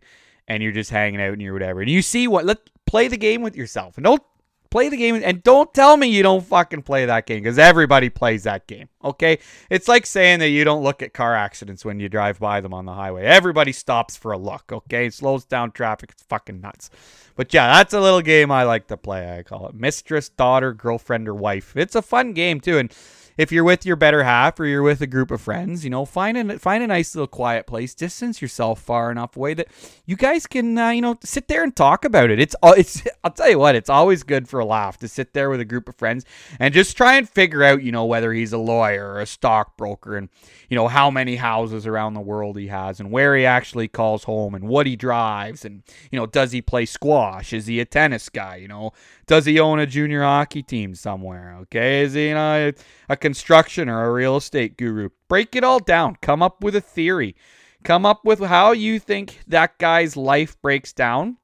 And 0.49 0.61
you're 0.61 0.73
just 0.73 0.89
hanging 0.89 1.21
out 1.21 1.31
and 1.31 1.41
you're 1.41 1.53
whatever. 1.53 1.79
And 1.79 1.89
you 1.89 2.01
see 2.01 2.27
what, 2.27 2.43
let 2.43 2.59
play 2.85 3.07
the 3.07 3.17
game 3.17 3.41
with 3.41 3.55
yourself. 3.55 3.95
And 3.95 4.03
don't 4.03 4.23
Play 4.69 4.89
the 4.89 4.97
game 4.97 5.21
and 5.23 5.43
don't 5.43 5.73
tell 5.73 5.97
me 5.97 6.07
you 6.07 6.23
don't 6.23 6.45
fucking 6.45 6.83
play 6.83 7.05
that 7.05 7.25
game 7.25 7.43
because 7.43 7.57
everybody 7.57 8.09
plays 8.09 8.43
that 8.43 8.67
game. 8.67 8.89
Okay? 9.03 9.39
It's 9.69 9.87
like 9.87 10.05
saying 10.05 10.39
that 10.39 10.49
you 10.49 10.63
don't 10.63 10.83
look 10.83 11.01
at 11.01 11.13
car 11.13 11.35
accidents 11.35 11.85
when 11.85 11.99
you 11.99 12.09
drive 12.09 12.39
by 12.39 12.61
them 12.61 12.73
on 12.73 12.85
the 12.85 12.93
highway. 12.93 13.23
Everybody 13.23 13.71
stops 13.71 14.15
for 14.15 14.31
a 14.31 14.37
look. 14.37 14.71
Okay? 14.71 15.07
It 15.07 15.13
slows 15.13 15.45
down 15.45 15.71
traffic. 15.71 16.11
It's 16.11 16.23
fucking 16.23 16.61
nuts. 16.61 16.89
But 17.35 17.53
yeah, 17.53 17.67
that's 17.67 17.93
a 17.93 18.01
little 18.01 18.21
game 18.21 18.51
I 18.51 18.63
like 18.63 18.87
to 18.87 18.97
play. 18.97 19.37
I 19.37 19.43
call 19.43 19.67
it 19.67 19.75
mistress, 19.75 20.27
daughter, 20.27 20.73
girlfriend, 20.73 21.27
or 21.27 21.35
wife. 21.35 21.77
It's 21.77 21.95
a 21.95 22.01
fun 22.01 22.33
game 22.33 22.59
too. 22.59 22.79
And 22.79 22.91
if 23.37 23.51
you're 23.51 23.63
with 23.63 23.85
your 23.85 23.95
better 23.95 24.23
half 24.23 24.59
or 24.59 24.65
you're 24.65 24.81
with 24.81 25.01
a 25.01 25.07
group 25.07 25.31
of 25.31 25.39
friends, 25.39 25.83
you 25.83 25.89
know, 25.89 26.05
find 26.05 26.37
a 26.37 26.59
find 26.59 26.83
a 26.83 26.87
nice 26.87 27.15
little 27.15 27.27
quiet 27.27 27.67
place, 27.67 27.93
distance 27.93 28.41
yourself 28.41 28.81
far 28.81 29.11
enough 29.11 29.37
away 29.37 29.53
that 29.53 29.67
you 30.05 30.15
guys 30.15 30.47
can, 30.47 30.77
uh, 30.77 30.89
you 30.89 31.01
know, 31.01 31.17
sit 31.23 31.47
there 31.47 31.63
and 31.63 31.75
talk 31.75 32.03
about 32.03 32.31
it. 32.31 32.39
It's 32.39 32.55
it's 32.63 33.03
I'll 33.23 33.31
tell 33.31 33.49
you 33.49 33.59
what, 33.59 33.75
it's 33.75 33.89
always 33.89 34.23
good 34.23 34.49
for 34.49 34.59
a 34.59 34.65
laugh 34.65 34.97
to 34.99 35.07
sit 35.07 35.33
there 35.33 35.49
with 35.49 35.59
a 35.59 35.65
group 35.65 35.87
of 35.87 35.95
friends 35.95 36.25
and 36.59 36.73
just 36.73 36.97
try 36.97 37.15
and 37.15 37.29
figure 37.29 37.63
out, 37.63 37.83
you 37.83 37.91
know, 37.91 38.05
whether 38.05 38.33
he's 38.33 38.53
a 38.53 38.57
lawyer 38.57 39.07
or 39.07 39.19
a 39.21 39.27
stockbroker 39.27 40.17
and 40.17 40.29
you 40.69 40.75
know 40.75 40.87
how 40.87 41.11
many 41.11 41.35
houses 41.35 41.85
around 41.85 42.13
the 42.13 42.21
world 42.21 42.57
he 42.57 42.67
has 42.67 42.99
and 42.99 43.11
where 43.11 43.35
he 43.35 43.45
actually 43.45 43.87
calls 43.87 44.23
home 44.23 44.55
and 44.55 44.67
what 44.67 44.85
he 44.85 44.95
drives 44.95 45.63
and 45.63 45.83
you 46.11 46.19
know 46.19 46.25
does 46.25 46.51
he 46.51 46.61
play 46.61 46.85
squash? 46.85 47.53
Is 47.53 47.67
he 47.67 47.79
a 47.79 47.85
tennis 47.85 48.29
guy? 48.29 48.55
You 48.55 48.67
know 48.67 48.93
does 49.27 49.45
he 49.45 49.59
own 49.59 49.79
a 49.79 49.85
junior 49.85 50.23
hockey 50.23 50.63
team 50.63 50.95
somewhere? 50.95 51.55
Okay 51.61 52.01
is 52.01 52.13
he 52.13 52.29
you 52.29 52.33
know, 52.33 52.71
a 53.09 53.17
construction 53.27 53.89
or 53.89 54.05
a 54.05 54.13
real 54.13 54.37
estate 54.37 54.77
guru. 54.77 55.09
Break 55.27 55.53
it 55.53 55.63
all 55.65 55.79
down. 55.79 56.15
Come 56.21 56.41
up 56.41 56.63
with 56.63 56.77
a 56.77 56.81
theory. 56.81 57.35
Come 57.83 58.05
up 58.05 58.23
with 58.23 58.39
how 58.39 58.71
you 58.71 58.99
think 58.99 59.39
that 59.47 59.77
guy's 59.79 60.15
life 60.15 60.55
breaks 60.61 60.93
down 60.93 61.35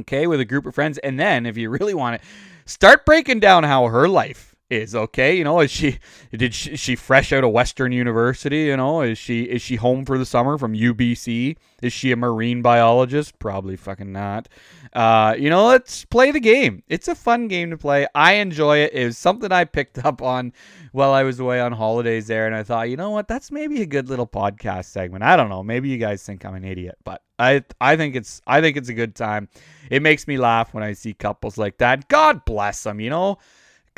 okay 0.00 0.26
with 0.26 0.38
a 0.38 0.44
group 0.44 0.66
of 0.66 0.74
friends. 0.74 0.98
And 0.98 1.18
then 1.18 1.46
if 1.46 1.56
you 1.56 1.70
really 1.70 1.94
want 1.94 2.16
it 2.16 2.20
start 2.66 3.06
breaking 3.06 3.40
down 3.40 3.64
how 3.64 3.86
her 3.86 4.06
life 4.06 4.54
is 4.70 4.94
okay? 4.94 5.36
You 5.36 5.44
know 5.44 5.60
is 5.60 5.70
she 5.70 5.98
did 6.32 6.54
she, 6.54 6.76
she 6.76 6.94
fresh 6.96 7.32
out 7.32 7.44
of 7.44 7.50
western 7.50 7.92
university 7.92 8.64
you 8.64 8.76
know? 8.76 9.00
Is 9.00 9.16
she 9.16 9.42
is 9.42 9.62
she 9.62 9.76
home 9.76 10.04
for 10.04 10.18
the 10.18 10.26
summer 10.26 10.58
from 10.58 10.74
ubc 10.74 11.56
is 11.80 11.92
she 11.92 12.12
a 12.12 12.16
marine 12.16 12.60
biologist? 12.60 13.38
Probably 13.38 13.76
fucking 13.76 14.12
not. 14.12 14.48
Uh 14.92 15.34
you 15.38 15.48
know 15.48 15.66
let's 15.66 16.04
play 16.04 16.30
the 16.30 16.40
game. 16.40 16.82
It's 16.88 17.08
a 17.08 17.14
fun 17.14 17.48
game 17.48 17.70
to 17.70 17.78
play. 17.78 18.06
I 18.14 18.34
enjoy 18.34 18.78
it. 18.78 18.92
It 18.92 19.06
was 19.06 19.18
something 19.18 19.52
i 19.52 19.64
picked 19.64 19.98
up 20.04 20.20
on 20.20 20.52
while 20.92 21.12
i 21.12 21.22
was 21.22 21.40
away 21.40 21.60
on 21.60 21.72
holidays 21.72 22.26
there 22.26 22.46
and 22.46 22.54
i 22.54 22.62
thought 22.62 22.90
you 22.90 22.96
know 22.96 23.10
what? 23.10 23.28
That's 23.28 23.50
maybe 23.50 23.80
a 23.80 23.86
good 23.86 24.08
little 24.08 24.26
podcast 24.26 24.86
segment. 24.86 25.24
I 25.24 25.36
don't 25.36 25.48
know. 25.48 25.62
Maybe 25.62 25.88
you 25.88 25.98
guys 25.98 26.22
think 26.22 26.44
i'm 26.44 26.54
an 26.54 26.64
idiot 26.64 26.98
but 27.04 27.22
i 27.38 27.64
i 27.80 27.96
think 27.96 28.16
it's 28.16 28.42
i 28.46 28.60
think 28.60 28.76
it's 28.76 28.90
a 28.90 28.94
good 28.94 29.14
time. 29.14 29.48
It 29.90 30.02
makes 30.02 30.28
me 30.28 30.36
laugh 30.36 30.74
when 30.74 30.84
i 30.84 30.92
see 30.92 31.14
couples 31.14 31.56
like 31.56 31.78
that. 31.78 32.08
God 32.08 32.44
bless 32.44 32.82
them 32.82 33.00
you 33.00 33.08
know 33.08 33.38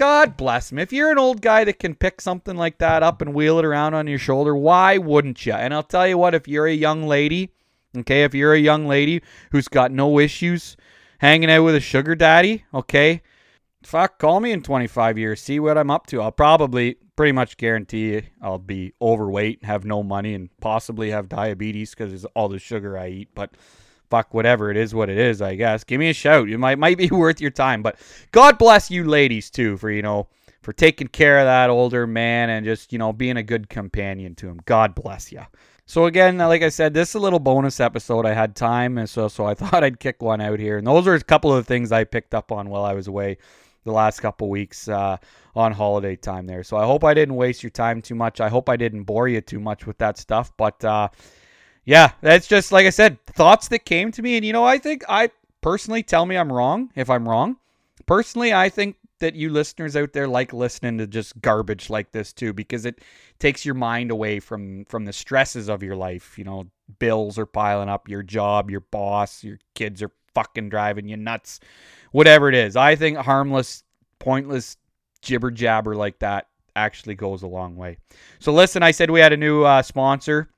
God 0.01 0.39
bless 0.39 0.73
him. 0.73 0.79
If 0.79 0.95
you're 0.95 1.13
an 1.13 1.19
old 1.19 1.43
guy 1.43 1.63
that 1.65 1.79
can 1.79 1.95
pick 1.95 2.23
something 2.23 2.57
like 2.57 2.79
that 2.79 3.03
up 3.03 3.21
and 3.21 3.35
wheel 3.35 3.59
it 3.59 3.67
around 3.67 3.93
on 3.93 4.07
your 4.07 4.19
shoulder, 4.19 4.57
why 4.57 4.97
wouldn't 4.97 5.45
you? 5.45 5.53
And 5.53 5.75
I'll 5.75 5.83
tell 5.83 6.09
you 6.09 6.17
what, 6.17 6.35
if 6.35 6.49
you're 6.49 6.67
a 6.67 6.73
young 6.73 7.07
lady, 7.07 7.53
okay, 7.95 8.25
if 8.25 8.33
you're 8.33 8.55
a 8.55 8.59
young 8.59 8.87
lady 8.87 9.21
who's 9.53 9.69
got 9.69 9.93
no 9.93 10.19
issues 10.19 10.79
hanging 11.19 11.51
out 11.51 11.65
with 11.65 11.75
a 11.75 11.81
sugar 11.81 12.15
daddy, 12.15 12.65
okay, 12.73 13.21
fuck, 13.83 14.19
call 14.19 14.41
me 14.41 14.53
in 14.53 14.63
25 14.63 15.19
years, 15.19 15.43
see 15.43 15.61
what 15.61 15.77
I'm 15.77 15.91
up 15.91 16.07
to. 16.07 16.23
I'll 16.23 16.33
probably 16.33 16.97
pretty 17.15 17.33
much 17.33 17.59
guarantee 17.59 18.15
you 18.15 18.23
I'll 18.41 18.59
be 18.59 18.95
overweight, 19.03 19.67
have 19.67 19.85
no 19.85 20.03
money, 20.03 20.33
and 20.33 20.49
possibly 20.63 21.11
have 21.11 21.29
diabetes 21.29 21.91
because 21.91 22.25
of 22.25 22.31
all 22.35 22.49
the 22.49 22.59
sugar 22.59 22.97
I 22.97 23.09
eat. 23.09 23.29
But 23.35 23.51
fuck, 24.11 24.35
whatever 24.35 24.71
it 24.71 24.77
is, 24.77 24.95
what 24.95 25.09
it 25.09 25.19
is, 25.19 25.41
I 25.41 25.55
guess. 25.55 25.85
Give 25.85 25.99
me 25.99 26.11
a 26.11 26.15
shout. 26.15 26.49
It 26.49 26.59
might 26.59 26.79
might 26.79 26.99
be 26.99 27.09
worth 27.11 27.41
your 27.41 27.51
time. 27.51 27.83
But 27.83 27.99
God 28.33 28.59
bless 28.59 28.91
you, 28.91 29.05
ladies, 29.05 29.51
too, 29.51 29.77
for 29.77 29.91
you 29.91 30.03
know 30.03 30.29
for 30.63 30.73
taking 30.73 31.09
care 31.09 31.39
of 31.39 31.47
that 31.47 31.71
older 31.71 32.07
man 32.07 32.51
and 32.51 32.67
just 32.67 32.93
you 32.93 32.99
know 32.99 33.13
being 33.13 33.37
a 33.37 33.43
good 33.43 33.69
companion 33.69 34.35
to 34.37 34.49
him. 34.49 34.61
God 34.67 34.95
bless 34.95 35.33
you. 35.33 35.43
So 35.87 36.07
again, 36.07 36.39
like 36.39 36.63
I 36.63 36.69
said, 36.69 36.95
this 36.95 37.09
is 37.09 37.15
a 37.17 37.21
little 37.21 37.41
bonus 37.41 37.81
episode. 37.81 38.25
I 38.25 38.33
had 38.33 38.55
time, 38.55 38.99
and 38.99 39.09
so 39.09 39.29
so 39.29 39.47
I 39.47 39.55
thought 39.55 39.83
I'd 39.83 40.01
kick 40.01 40.23
one 40.23 40.41
out 40.41 40.59
here. 40.59 40.79
And 40.79 40.87
those 40.87 41.07
are 41.07 41.15
a 41.15 41.21
couple 41.21 41.53
of 41.53 41.65
the 41.65 41.69
things 41.69 41.93
I 41.93 42.05
picked 42.05 42.35
up 42.35 42.53
on 42.53 42.69
while 42.69 42.85
I 42.85 42.93
was 42.93 43.09
away 43.09 43.39
the 43.85 43.93
last 43.93 44.21
couple 44.21 44.49
weeks 44.49 44.89
uh, 44.89 45.17
on 45.55 45.73
holiday 45.73 46.15
time 46.15 46.47
there. 46.47 46.63
So 46.63 46.77
I 46.77 46.85
hope 46.85 47.03
I 47.03 47.15
didn't 47.15 47.35
waste 47.35 47.63
your 47.63 47.71
time 47.71 48.03
too 48.03 48.15
much. 48.15 48.41
I 48.41 48.49
hope 48.49 48.69
I 48.69 48.77
didn't 48.77 49.05
bore 49.05 49.27
you 49.27 49.41
too 49.41 49.61
much 49.61 49.87
with 49.87 49.99
that 49.99 50.19
stuff. 50.19 50.53
But 50.57 50.85
uh, 50.85 51.09
yeah, 51.85 52.13
that's 52.21 52.47
just 52.47 52.73
like 52.73 52.87
I 52.87 52.91
said, 52.91 53.25
thoughts 53.27 53.69
that 53.69 53.85
came 53.85 54.13
to 54.13 54.23
me. 54.23 54.37
And 54.37 54.45
you 54.45 54.53
know, 54.53 54.65
I 54.65 54.79
think 54.79 55.05
I 55.09 55.31
personally 55.61 56.03
tell 56.03 56.27
me 56.27 56.37
I'm 56.37 56.53
wrong 56.53 56.91
if 56.95 57.11
I'm 57.11 57.29
wrong. 57.29 57.57
Personally, 58.07 58.53
I 58.53 58.69
think 58.69 58.97
that 59.21 59.35
you 59.35 59.51
listeners 59.51 59.97
out 59.97 60.13
there 60.13 60.27
like 60.27 60.53
listening 60.53 60.99
to 60.99 61.07
just 61.07 61.41
garbage 61.41 61.89
like 61.89 62.11
this 62.13 62.33
too 62.33 62.53
because 62.53 62.85
it 62.85 63.01
takes 63.39 63.65
your 63.65 63.75
mind 63.75 64.11
away 64.11 64.41
from 64.41 64.85
from 64.87 65.05
the 65.05 65.13
stresses 65.13 65.69
of 65.69 65.83
your 65.83 65.95
life 65.95 66.37
you 66.37 66.45
know 66.45 66.67
bills 66.99 67.39
are 67.39 67.47
piling 67.47 67.89
up 67.89 68.09
your 68.09 68.23
job 68.23 68.71
your 68.71 68.81
boss 68.81 69.45
your 69.45 69.59
kids 69.75 70.03
are 70.03 70.11
fucking 70.35 70.69
driving 70.69 71.09
you 71.09 71.17
nuts 71.17 71.61
whatever 72.13 72.49
it 72.49 72.55
is 72.55 72.77
i 72.77 72.97
think 72.97 73.17
harmless 73.19 73.85
pointless 74.19 74.77
jibber 75.23 75.51
jabber 75.51 75.95
like 75.95 76.19
that 76.19 76.49
actually 76.75 77.15
goes 77.15 77.43
a 77.43 77.47
long 77.47 77.77
way 77.77 77.99
so 78.39 78.53
listen 78.53 78.83
i 78.83 78.91
said 78.91 79.11
we 79.11 79.21
had 79.21 79.33
a 79.33 79.37
new 79.37 79.65
uh, 79.65 79.83
sponsor 79.83 80.49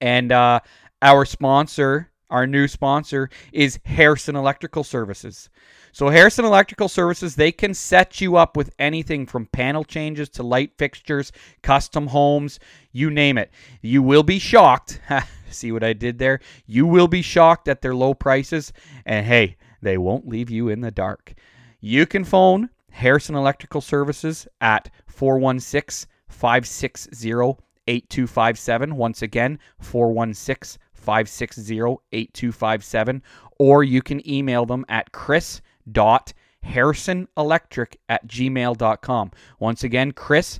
and 0.00 0.32
uh, 0.32 0.60
our 1.02 1.24
sponsor 1.24 2.10
our 2.30 2.46
new 2.46 2.66
sponsor 2.66 3.30
is 3.52 3.78
harrison 3.84 4.36
electrical 4.36 4.84
services 4.84 5.48
so 5.96 6.10
Harrison 6.10 6.44
Electrical 6.44 6.90
Services, 6.90 7.36
they 7.36 7.50
can 7.50 7.72
set 7.72 8.20
you 8.20 8.36
up 8.36 8.54
with 8.54 8.68
anything 8.78 9.24
from 9.24 9.46
panel 9.46 9.82
changes 9.82 10.28
to 10.28 10.42
light 10.42 10.72
fixtures, 10.76 11.32
custom 11.62 12.08
homes, 12.08 12.60
you 12.92 13.10
name 13.10 13.38
it. 13.38 13.50
You 13.80 14.02
will 14.02 14.22
be 14.22 14.38
shocked. 14.38 15.00
See 15.50 15.72
what 15.72 15.82
I 15.82 15.94
did 15.94 16.18
there? 16.18 16.40
You 16.66 16.86
will 16.86 17.08
be 17.08 17.22
shocked 17.22 17.66
at 17.66 17.80
their 17.80 17.94
low 17.94 18.12
prices. 18.12 18.74
And 19.06 19.24
hey, 19.24 19.56
they 19.80 19.96
won't 19.96 20.28
leave 20.28 20.50
you 20.50 20.68
in 20.68 20.82
the 20.82 20.90
dark. 20.90 21.32
You 21.80 22.04
can 22.04 22.24
phone 22.24 22.68
Harrison 22.90 23.34
Electrical 23.34 23.80
Services 23.80 24.46
at 24.60 24.90
416 25.06 26.10
560 26.28 27.56
8257. 27.86 28.96
Once 28.96 29.22
again, 29.22 29.58
416 29.80 30.80
560 30.92 31.74
8257. 32.12 33.22
Or 33.58 33.84
you 33.84 34.02
can 34.02 34.28
email 34.28 34.66
them 34.66 34.84
at 34.88 35.12
chris 35.12 35.60
dot 35.90 36.32
harrisonelectric 36.64 37.96
at 38.08 38.26
gmail.com. 38.26 39.30
Once 39.58 39.84
again, 39.84 40.12
chris 40.12 40.58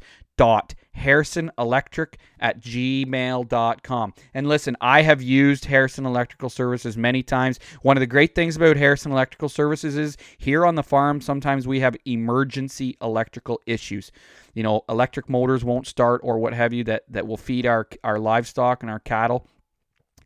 dot 0.96 1.04
harrisonelectric 1.04 2.14
at 2.40 2.60
gmail.com. 2.60 4.14
And 4.34 4.48
listen, 4.48 4.76
I 4.80 5.02
have 5.02 5.22
used 5.22 5.66
Harrison 5.66 6.06
Electrical 6.06 6.50
Services 6.50 6.96
many 6.96 7.22
times. 7.22 7.58
One 7.82 7.96
of 7.96 8.00
the 8.00 8.06
great 8.06 8.34
things 8.34 8.56
about 8.56 8.76
Harrison 8.76 9.12
Electrical 9.12 9.48
Services 9.48 9.96
is 9.96 10.16
here 10.38 10.64
on 10.66 10.74
the 10.74 10.82
farm, 10.82 11.20
sometimes 11.20 11.66
we 11.66 11.80
have 11.80 11.96
emergency 12.04 12.96
electrical 13.00 13.60
issues. 13.66 14.10
You 14.54 14.62
know, 14.62 14.84
electric 14.88 15.28
motors 15.28 15.64
won't 15.64 15.86
start 15.86 16.20
or 16.24 16.38
what 16.38 16.54
have 16.54 16.72
you 16.72 16.84
that, 16.84 17.04
that 17.10 17.26
will 17.26 17.36
feed 17.36 17.66
our, 17.66 17.88
our 18.02 18.18
livestock 18.18 18.82
and 18.82 18.90
our 18.90 19.00
cattle. 19.00 19.46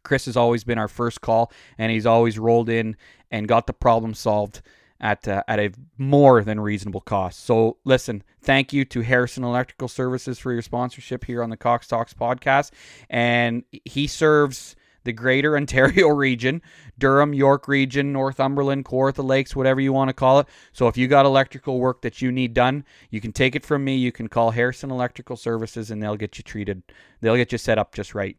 Chris 0.02 0.24
has 0.24 0.36
always 0.36 0.64
been 0.64 0.78
our 0.78 0.88
first 0.88 1.20
call, 1.20 1.52
and 1.76 1.92
he's 1.92 2.06
always 2.06 2.38
rolled 2.38 2.70
in 2.70 2.96
and 3.30 3.46
got 3.46 3.66
the 3.66 3.72
problem 3.72 4.14
solved 4.14 4.62
at 5.00 5.26
uh, 5.26 5.42
at 5.48 5.58
a 5.58 5.72
more 5.98 6.42
than 6.42 6.60
reasonable 6.60 7.00
cost. 7.00 7.44
So 7.44 7.78
listen, 7.84 8.22
thank 8.40 8.72
you 8.72 8.84
to 8.86 9.00
Harrison 9.00 9.44
Electrical 9.44 9.88
Services 9.88 10.38
for 10.38 10.52
your 10.52 10.62
sponsorship 10.62 11.24
here 11.24 11.42
on 11.42 11.50
the 11.50 11.56
Cox 11.56 11.86
Talks 11.86 12.14
podcast, 12.14 12.70
and 13.08 13.64
he 13.84 14.06
serves 14.06 14.76
the 15.04 15.12
Greater 15.12 15.56
Ontario 15.56 16.08
region, 16.08 16.62
Durham, 16.98 17.32
York 17.32 17.68
region, 17.68 18.12
Northumberland, 18.12 18.84
Kawartha 18.84 19.24
Lakes, 19.24 19.56
whatever 19.56 19.80
you 19.80 19.92
want 19.92 20.08
to 20.08 20.14
call 20.14 20.40
it. 20.40 20.46
So 20.72 20.88
if 20.88 20.96
you 20.96 21.08
got 21.08 21.26
electrical 21.26 21.80
work 21.80 22.02
that 22.02 22.20
you 22.20 22.30
need 22.30 22.54
done, 22.54 22.84
you 23.10 23.20
can 23.20 23.32
take 23.32 23.56
it 23.56 23.64
from 23.64 23.84
me. 23.84 23.96
You 23.96 24.12
can 24.12 24.28
call 24.28 24.50
Harrison 24.50 24.90
Electrical 24.90 25.36
Services, 25.36 25.90
and 25.90 26.02
they'll 26.02 26.16
get 26.16 26.38
you 26.38 26.44
treated. 26.44 26.82
They'll 27.20 27.36
get 27.36 27.52
you 27.52 27.58
set 27.58 27.78
up 27.78 27.94
just 27.94 28.14
right. 28.14 28.36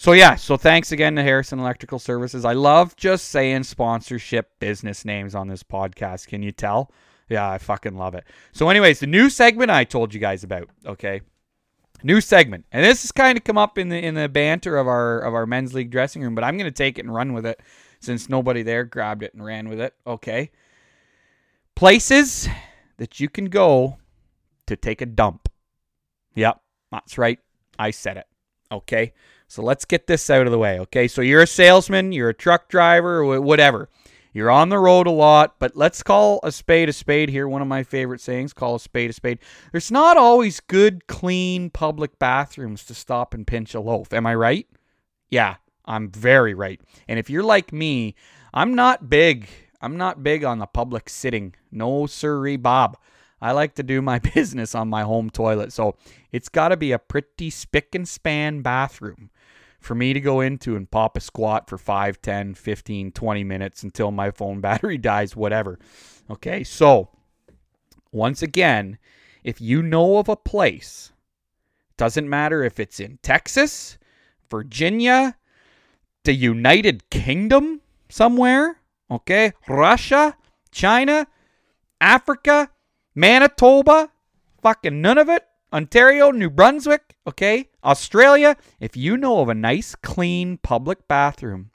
So 0.00 0.12
yeah, 0.12 0.36
so 0.36 0.56
thanks 0.56 0.92
again 0.92 1.14
to 1.16 1.22
Harrison 1.22 1.58
Electrical 1.58 1.98
Services. 1.98 2.46
I 2.46 2.54
love 2.54 2.96
just 2.96 3.26
saying 3.26 3.64
sponsorship 3.64 4.58
business 4.58 5.04
names 5.04 5.34
on 5.34 5.48
this 5.48 5.62
podcast. 5.62 6.26
Can 6.26 6.42
you 6.42 6.52
tell? 6.52 6.90
Yeah, 7.28 7.50
I 7.50 7.58
fucking 7.58 7.94
love 7.98 8.14
it. 8.14 8.24
So 8.52 8.70
anyways, 8.70 9.00
the 9.00 9.06
new 9.06 9.28
segment 9.28 9.70
I 9.70 9.84
told 9.84 10.14
you 10.14 10.18
guys 10.18 10.42
about, 10.42 10.70
okay? 10.86 11.20
New 12.02 12.22
segment. 12.22 12.64
And 12.72 12.82
this 12.82 13.02
has 13.02 13.12
kind 13.12 13.36
of 13.36 13.44
come 13.44 13.58
up 13.58 13.76
in 13.76 13.90
the 13.90 14.02
in 14.02 14.14
the 14.14 14.26
banter 14.30 14.78
of 14.78 14.88
our 14.88 15.18
of 15.18 15.34
our 15.34 15.44
men's 15.44 15.74
league 15.74 15.90
dressing 15.90 16.22
room, 16.22 16.34
but 16.34 16.44
I'm 16.44 16.56
going 16.56 16.64
to 16.64 16.70
take 16.70 16.98
it 16.98 17.04
and 17.04 17.14
run 17.14 17.34
with 17.34 17.44
it 17.44 17.60
since 18.00 18.30
nobody 18.30 18.62
there 18.62 18.84
grabbed 18.84 19.22
it 19.22 19.34
and 19.34 19.44
ran 19.44 19.68
with 19.68 19.82
it, 19.82 19.92
okay? 20.06 20.50
Places 21.76 22.48
that 22.96 23.20
you 23.20 23.28
can 23.28 23.50
go 23.50 23.98
to 24.64 24.76
take 24.76 25.02
a 25.02 25.06
dump. 25.06 25.50
Yep, 26.36 26.58
that's 26.90 27.18
right. 27.18 27.38
I 27.78 27.90
said 27.90 28.16
it. 28.16 28.26
Okay? 28.72 29.12
So 29.50 29.62
let's 29.62 29.84
get 29.84 30.06
this 30.06 30.30
out 30.30 30.46
of 30.46 30.52
the 30.52 30.58
way, 30.58 30.78
okay? 30.78 31.08
So 31.08 31.22
you're 31.22 31.42
a 31.42 31.46
salesman, 31.46 32.12
you're 32.12 32.28
a 32.28 32.34
truck 32.34 32.68
driver, 32.68 33.40
whatever. 33.40 33.88
You're 34.32 34.48
on 34.48 34.68
the 34.68 34.78
road 34.78 35.08
a 35.08 35.10
lot, 35.10 35.56
but 35.58 35.76
let's 35.76 36.04
call 36.04 36.38
a 36.44 36.52
spade 36.52 36.88
a 36.88 36.92
spade 36.92 37.30
here. 37.30 37.48
One 37.48 37.60
of 37.60 37.66
my 37.66 37.82
favorite 37.82 38.20
sayings 38.20 38.52
call 38.52 38.76
a 38.76 38.80
spade 38.80 39.10
a 39.10 39.12
spade. 39.12 39.40
There's 39.72 39.90
not 39.90 40.16
always 40.16 40.60
good, 40.60 41.08
clean 41.08 41.68
public 41.68 42.16
bathrooms 42.20 42.84
to 42.84 42.94
stop 42.94 43.34
and 43.34 43.44
pinch 43.44 43.74
a 43.74 43.80
loaf. 43.80 44.12
Am 44.12 44.24
I 44.24 44.36
right? 44.36 44.68
Yeah, 45.30 45.56
I'm 45.84 46.12
very 46.12 46.54
right. 46.54 46.80
And 47.08 47.18
if 47.18 47.28
you're 47.28 47.42
like 47.42 47.72
me, 47.72 48.14
I'm 48.54 48.74
not 48.76 49.10
big. 49.10 49.48
I'm 49.80 49.96
not 49.96 50.22
big 50.22 50.44
on 50.44 50.60
the 50.60 50.66
public 50.66 51.08
sitting. 51.08 51.56
No, 51.72 52.06
sirree, 52.06 52.56
Bob. 52.56 52.96
I 53.40 53.50
like 53.50 53.74
to 53.74 53.82
do 53.82 54.00
my 54.00 54.18
business 54.34 54.76
on 54.76 54.88
my 54.88 55.02
home 55.02 55.28
toilet. 55.28 55.72
So 55.72 55.96
it's 56.30 56.48
got 56.48 56.68
to 56.68 56.76
be 56.76 56.92
a 56.92 57.00
pretty 57.00 57.50
spick 57.50 57.96
and 57.96 58.08
span 58.08 58.62
bathroom 58.62 59.30
for 59.80 59.94
me 59.94 60.12
to 60.12 60.20
go 60.20 60.40
into 60.40 60.76
and 60.76 60.90
pop 60.90 61.16
a 61.16 61.20
squat 61.20 61.68
for 61.68 61.78
5, 61.78 62.20
10, 62.20 62.54
15, 62.54 63.12
20 63.12 63.44
minutes 63.44 63.82
until 63.82 64.10
my 64.10 64.30
phone 64.30 64.60
battery 64.62 64.98
dies, 64.98 65.34
whatever. 65.34 65.78
Okay, 66.30 66.62
so 66.62 67.08
once 68.12 68.42
again, 68.42 68.98
if 69.42 69.60
you 69.60 69.82
know 69.82 70.18
of 70.18 70.28
a 70.28 70.36
place, 70.36 71.12
doesn't 71.96 72.28
matter 72.28 72.62
if 72.62 72.78
it's 72.78 73.00
in 73.00 73.18
Texas, 73.22 73.98
Virginia, 74.50 75.36
the 76.24 76.34
United 76.34 77.08
Kingdom, 77.10 77.80
somewhere, 78.08 78.78
okay, 79.10 79.52
Russia, 79.68 80.36
China, 80.70 81.26
Africa, 82.00 82.70
Manitoba, 83.14 84.10
fucking 84.62 85.00
none 85.00 85.18
of 85.18 85.28
it, 85.28 85.46
Ontario, 85.72 86.30
New 86.30 86.50
Brunswick, 86.50 87.14
okay? 87.26 87.68
Australia, 87.84 88.56
if 88.80 88.96
you 88.96 89.16
know 89.16 89.40
of 89.40 89.48
a 89.48 89.54
nice, 89.54 89.94
clean 89.94 90.58
public 90.58 91.06
bathroom 91.06 91.70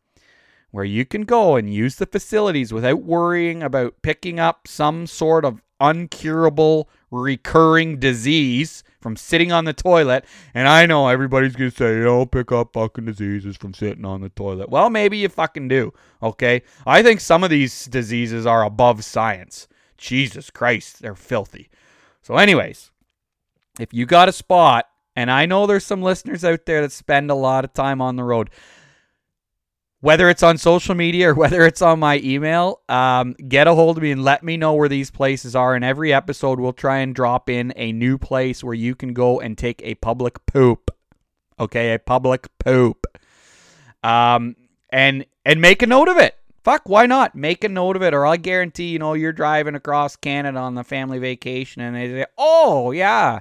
where 0.71 0.83
you 0.83 1.05
can 1.05 1.21
go 1.21 1.55
and 1.55 1.73
use 1.73 1.95
the 1.95 2.05
facilities 2.05 2.73
without 2.73 3.01
worrying 3.01 3.63
about 3.63 4.01
picking 4.01 4.39
up 4.39 4.67
some 4.67 5.07
sort 5.07 5.45
of 5.45 5.61
uncurable, 5.79 6.85
recurring 7.09 7.97
disease 7.97 8.83
from 8.99 9.15
sitting 9.15 9.51
on 9.53 9.63
the 9.63 9.71
toilet, 9.71 10.25
and 10.53 10.67
I 10.67 10.85
know 10.85 11.07
everybody's 11.07 11.55
gonna 11.55 11.71
say, 11.71 12.01
"Oh, 12.03 12.25
pick 12.25 12.51
up 12.51 12.73
fucking 12.73 13.05
diseases 13.05 13.55
from 13.55 13.73
sitting 13.73 14.03
on 14.03 14.21
the 14.21 14.29
toilet." 14.29 14.69
Well, 14.69 14.89
maybe 14.89 15.17
you 15.17 15.29
fucking 15.29 15.69
do, 15.69 15.93
okay? 16.21 16.63
I 16.85 17.03
think 17.03 17.21
some 17.21 17.43
of 17.43 17.49
these 17.49 17.85
diseases 17.85 18.45
are 18.45 18.63
above 18.63 19.05
science. 19.05 19.67
Jesus 19.97 20.49
Christ, 20.49 21.01
they're 21.01 21.15
filthy. 21.15 21.69
So, 22.21 22.35
anyways, 22.35 22.91
if 23.79 23.93
you 23.93 24.05
got 24.05 24.29
a 24.29 24.31
spot, 24.31 24.87
and 25.15 25.31
I 25.31 25.45
know 25.45 25.65
there's 25.65 25.85
some 25.85 26.01
listeners 26.01 26.43
out 26.43 26.65
there 26.65 26.81
that 26.81 26.91
spend 26.91 27.31
a 27.31 27.35
lot 27.35 27.63
of 27.63 27.73
time 27.73 28.01
on 28.01 28.15
the 28.15 28.23
road, 28.23 28.49
whether 30.01 30.29
it's 30.29 30.43
on 30.43 30.57
social 30.57 30.93
media 30.93 31.31
or 31.31 31.33
whether 31.35 31.65
it's 31.65 31.81
on 31.81 31.99
my 31.99 32.19
email, 32.23 32.81
um, 32.89 33.33
get 33.47 33.67
a 33.67 33.73
hold 33.73 33.97
of 33.97 34.03
me 34.03 34.11
and 34.11 34.23
let 34.23 34.43
me 34.43 34.57
know 34.57 34.73
where 34.73 34.89
these 34.89 35.09
places 35.09 35.55
are. 35.55 35.75
In 35.75 35.83
every 35.83 36.13
episode, 36.13 36.59
we'll 36.59 36.73
try 36.73 36.97
and 36.99 37.15
drop 37.15 37.49
in 37.49 37.73
a 37.75 37.91
new 37.91 38.17
place 38.17 38.63
where 38.63 38.73
you 38.73 38.93
can 38.95 39.13
go 39.13 39.39
and 39.39 39.57
take 39.57 39.81
a 39.83 39.95
public 39.95 40.45
poop. 40.45 40.91
Okay, 41.59 41.93
a 41.93 41.99
public 41.99 42.47
poop. 42.59 43.07
Um, 44.03 44.55
and 44.89 45.25
and 45.45 45.61
make 45.61 45.81
a 45.81 45.87
note 45.87 46.09
of 46.09 46.17
it. 46.17 46.35
fuck, 46.63 46.89
why 46.89 47.05
not? 47.05 47.35
Make 47.35 47.63
a 47.63 47.69
note 47.69 47.95
of 47.95 48.01
it, 48.01 48.13
or 48.13 48.25
I 48.25 48.37
guarantee, 48.37 48.89
you 48.89 48.99
know, 48.99 49.13
you're 49.13 49.31
driving 49.31 49.75
across 49.75 50.15
Canada 50.15 50.59
on 50.59 50.75
the 50.75 50.83
family 50.83 51.19
vacation 51.19 51.81
and 51.81 51.95
they 51.95 52.07
say, 52.09 52.25
oh, 52.37 52.91
yeah, 52.91 53.39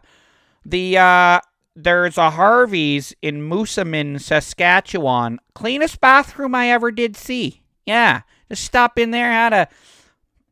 the, 0.64 0.98
uh, 0.98 1.40
there's 1.77 2.18
a 2.18 2.31
Harvey's 2.31 3.14
in 3.20 3.48
Moosomin, 3.48 4.20
Saskatchewan. 4.20 5.40
Cleanest 5.55 6.00
bathroom 6.00 6.55
I 6.55 6.70
ever 6.70 6.90
did 6.90 7.16
see. 7.16 7.62
Yeah, 7.87 8.22
just 8.48 8.64
stop 8.64 8.98
in 8.98 9.11
there, 9.11 9.31
had 9.31 9.53
a 9.53 9.68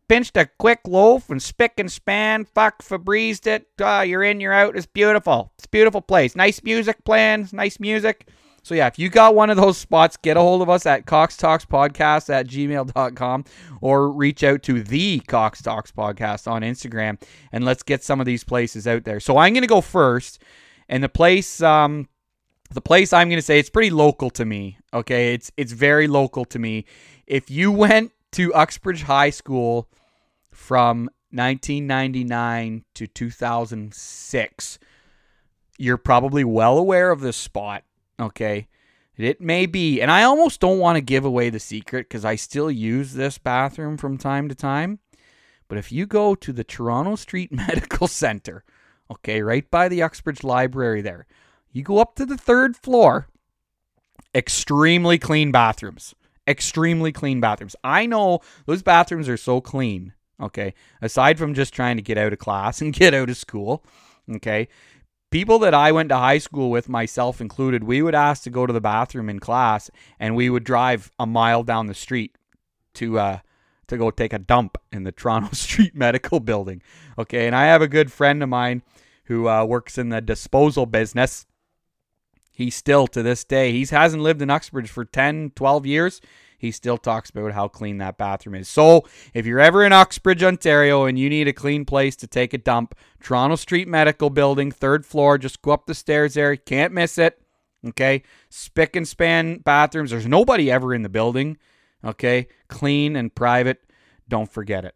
pinched 0.09 0.37
a 0.37 0.47
quick 0.59 0.81
loaf 0.87 1.31
and 1.31 1.43
spick 1.43 1.73
and 1.79 1.91
span, 1.91 2.45
fuck 2.45 2.83
Febrezed 2.83 3.47
it. 3.47 3.67
Uh, 3.81 4.05
you're 4.07 4.23
in, 4.23 4.41
you're 4.41 4.53
out. 4.53 4.77
It's 4.77 4.85
beautiful. 4.85 5.53
It's 5.57 5.67
beautiful 5.67 6.03
place. 6.03 6.37
Nice 6.37 6.63
music 6.63 7.03
playing, 7.05 7.49
nice 7.53 7.81
music. 7.81 8.29
So 8.63 8.75
yeah, 8.75 8.87
if 8.87 8.99
you 8.99 9.09
got 9.09 9.35
one 9.35 9.51
of 9.51 9.57
those 9.57 9.77
spots, 9.77 10.17
get 10.17 10.37
a 10.37 10.41
hold 10.41 10.63
of 10.63 10.71
us 10.71 10.87
at 10.87 11.05
Cox 11.05 11.37
Talks 11.37 11.65
Podcast 11.65 12.31
at 12.31 12.47
gmail.com 12.47 13.45
or 13.81 14.11
reach 14.11 14.45
out 14.45 14.63
to 14.65 14.83
the 14.83 15.21
Cox 15.21 15.63
Talks 15.63 15.91
Podcast 15.91 16.51
on 16.51 16.63
Instagram 16.63 17.21
and 17.51 17.65
let's 17.65 17.83
get 17.83 18.05
some 18.05 18.21
of 18.21 18.27
these 18.27 18.45
places 18.45 18.87
out 18.87 19.05
there. 19.05 19.21
So 19.21 19.37
I'm 19.37 19.53
gonna 19.55 19.67
go 19.67 19.81
first. 19.81 20.41
And 20.89 21.03
the 21.03 21.09
place 21.09 21.61
um 21.63 22.09
the 22.71 22.81
place 22.81 23.13
I'm 23.13 23.29
gonna 23.29 23.43
say 23.43 23.59
it's 23.59 23.71
pretty 23.71 23.91
local 23.91 24.31
to 24.31 24.45
me. 24.45 24.79
Okay. 24.95 25.35
It's 25.35 25.51
it's 25.57 25.73
very 25.73 26.07
local 26.07 26.45
to 26.47 26.59
me. 26.59 26.85
If 27.27 27.51
you 27.51 27.73
went 27.73 28.13
to 28.33 28.53
Uxbridge 28.55 29.03
High 29.03 29.31
School 29.31 29.89
from 30.51 31.11
1999 31.31 32.85
to 32.95 33.07
2006. 33.07 34.79
You're 35.79 35.97
probably 35.97 36.45
well 36.45 36.79
aware 36.79 37.11
of 37.11 37.21
this 37.21 37.37
spot, 37.37 37.85
okay? 38.23 38.69
It 39.17 39.41
may 39.41 39.67
be, 39.67 40.01
and 40.01 40.11
I 40.11 40.23
almost 40.23 40.61
don't 40.61 40.79
want 40.79 40.97
to 40.97 41.03
give 41.03 41.25
away 41.25 41.51
the 41.51 41.61
secret 41.61 42.09
because 42.09 42.25
I 42.25 42.37
still 42.37 42.71
use 42.71 43.13
this 43.13 43.39
bathroom 43.39 43.97
from 43.97 44.17
time 44.17 44.49
to 44.49 44.55
time. 44.55 45.01
But 45.69 45.79
if 45.79 45.93
you 45.93 46.07
go 46.07 46.35
to 46.35 46.53
the 46.53 46.65
Toronto 46.65 47.17
Street 47.17 47.53
Medical 47.53 48.09
Center, 48.09 48.65
okay, 49.11 49.43
right 49.43 49.71
by 49.71 49.89
the 49.89 50.03
Uxbridge 50.03 50.43
Library 50.43 51.03
there, 51.03 51.27
you 51.71 51.83
go 51.83 51.99
up 51.99 52.15
to 52.17 52.27
the 52.27 52.39
third 52.39 52.77
floor, 52.77 53.29
extremely 54.35 55.19
clean 55.19 55.53
bathrooms. 55.53 56.15
Extremely 56.49 57.13
clean 57.13 57.41
bathrooms. 57.41 57.77
I 57.85 58.07
know 58.07 58.41
those 58.67 58.83
bathrooms 58.83 59.29
are 59.29 59.37
so 59.37 59.61
clean 59.61 60.15
Okay. 60.43 60.75
Aside 61.01 61.39
from 61.39 61.55
just 61.55 61.73
trying 61.73 61.97
to 61.97 62.03
get 62.03 62.19
out 62.19 62.33
of 62.33 62.39
class 62.39 62.81
and 62.83 62.93
get 62.93 63.15
out 63.15 63.31
of 63.31 63.37
school, 63.37 63.85
okay. 64.37 64.69
People 65.33 65.59
that 65.61 65.73
I 65.73 65.93
went 65.93 66.11
to 66.11 66.19
high 66.19 66.37
school 66.37 66.71
with, 66.71 66.91
myself 66.91 67.41
included, 67.41 67.85
we 67.85 68.03
would 68.03 68.15
ask 68.15 68.43
to 68.43 68.51
go 68.51 68.67
to 68.67 68.73
the 68.73 68.83
bathroom 68.83 69.31
in 69.31 69.41
class 69.41 69.91
and 70.21 70.37
we 70.37 70.51
would 70.51 70.63
drive 70.63 71.11
a 71.19 71.25
mile 71.25 71.63
down 71.63 71.87
the 71.87 71.95
street 71.95 72.37
to 72.95 73.19
uh 73.19 73.39
to 73.87 73.97
go 73.97 74.11
take 74.11 74.35
a 74.35 74.39
dump 74.39 74.77
in 74.93 75.05
the 75.05 75.13
Toronto 75.21 75.49
Street 75.55 75.95
Medical 75.95 76.39
Building. 76.39 76.83
Okay, 77.19 77.47
and 77.47 77.57
I 77.57 77.65
have 77.65 77.81
a 77.81 77.89
good 77.89 78.13
friend 78.13 78.43
of 78.43 78.51
mine 78.51 78.83
who 79.25 79.49
uh, 79.49 79.65
works 79.65 79.97
in 79.97 80.11
the 80.11 80.21
disposal 80.21 80.85
business. 80.85 81.47
He 82.53 82.69
still 82.69 83.07
to 83.07 83.23
this 83.23 83.43
day, 83.43 83.73
he 83.73 83.87
hasn't 83.87 84.23
lived 84.23 84.43
in 84.43 84.51
Uxbridge 84.51 84.91
for 84.91 85.07
10, 85.07 85.53
12 85.57 85.87
years 85.87 86.21
he 86.63 86.71
still 86.71 86.97
talks 86.97 87.29
about 87.29 87.51
how 87.51 87.67
clean 87.67 87.99
that 87.99 88.17
bathroom 88.17 88.55
is. 88.55 88.69
So 88.69 89.05
if 89.35 89.47
you're 89.47 89.59
ever 89.59 89.85
in 89.85 89.93
Uxbridge, 89.93 90.45
Ontario, 90.45 91.07
and 91.07 91.19
you 91.19 91.29
need 91.29 91.49
a 91.49 91.53
clean 91.53 91.85
place 91.85 92.15
to 92.17 92.29
take 92.29 92.55
a 92.55 92.59
dump, 92.59 92.95
Toronto 93.21 93.57
Street 93.57 93.89
Medical 93.89 94.31
Building, 94.31 94.71
third 94.71 95.05
floor, 95.05 95.39
just 95.39 95.61
go 95.61 95.73
up 95.73 95.87
the 95.87 95.95
stairs 95.95 96.35
there. 96.35 96.53
You 96.53 96.61
Can't 96.65 96.93
miss 96.93 97.19
it. 97.19 97.43
Okay. 97.85 98.23
Spick 98.49 98.95
and 98.95 99.09
span 99.09 99.59
bathrooms. 99.59 100.13
There's 100.13 100.29
nobody 100.29 100.71
ever 100.71 100.95
in 100.95 101.03
the 101.03 101.09
building. 101.09 101.59
Okay. 102.05 102.47
Clean 102.69 103.17
and 103.17 103.35
private. 103.35 103.83
Don't 104.29 104.51
forget 104.51 104.85
it. 104.85 104.95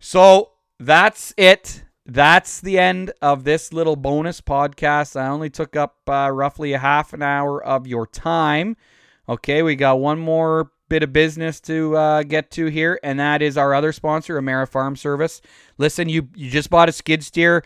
So 0.00 0.52
that's 0.80 1.34
it. 1.36 1.84
That's 2.06 2.62
the 2.62 2.78
end 2.78 3.12
of 3.20 3.44
this 3.44 3.70
little 3.70 3.96
bonus 3.96 4.40
podcast. 4.40 5.14
I 5.14 5.28
only 5.28 5.50
took 5.50 5.76
up 5.76 5.98
uh, 6.08 6.30
roughly 6.32 6.72
a 6.72 6.78
half 6.78 7.12
an 7.12 7.20
hour 7.20 7.62
of 7.62 7.86
your 7.86 8.06
time. 8.06 8.78
Okay, 9.28 9.62
we 9.62 9.74
got 9.74 10.00
one 10.00 10.18
more 10.18 10.70
bit 10.88 11.02
of 11.02 11.12
business 11.12 11.60
to 11.60 11.96
uh, 11.96 12.22
get 12.22 12.50
to 12.52 12.66
here, 12.66 13.00
and 13.02 13.18
that 13.18 13.40
is 13.40 13.56
our 13.56 13.74
other 13.74 13.92
sponsor, 13.92 14.40
Amera 14.40 14.68
Farm 14.68 14.96
Service. 14.96 15.40
Listen, 15.78 16.08
you 16.08 16.28
you 16.34 16.50
just 16.50 16.70
bought 16.70 16.88
a 16.88 16.92
skid 16.92 17.24
steer 17.24 17.64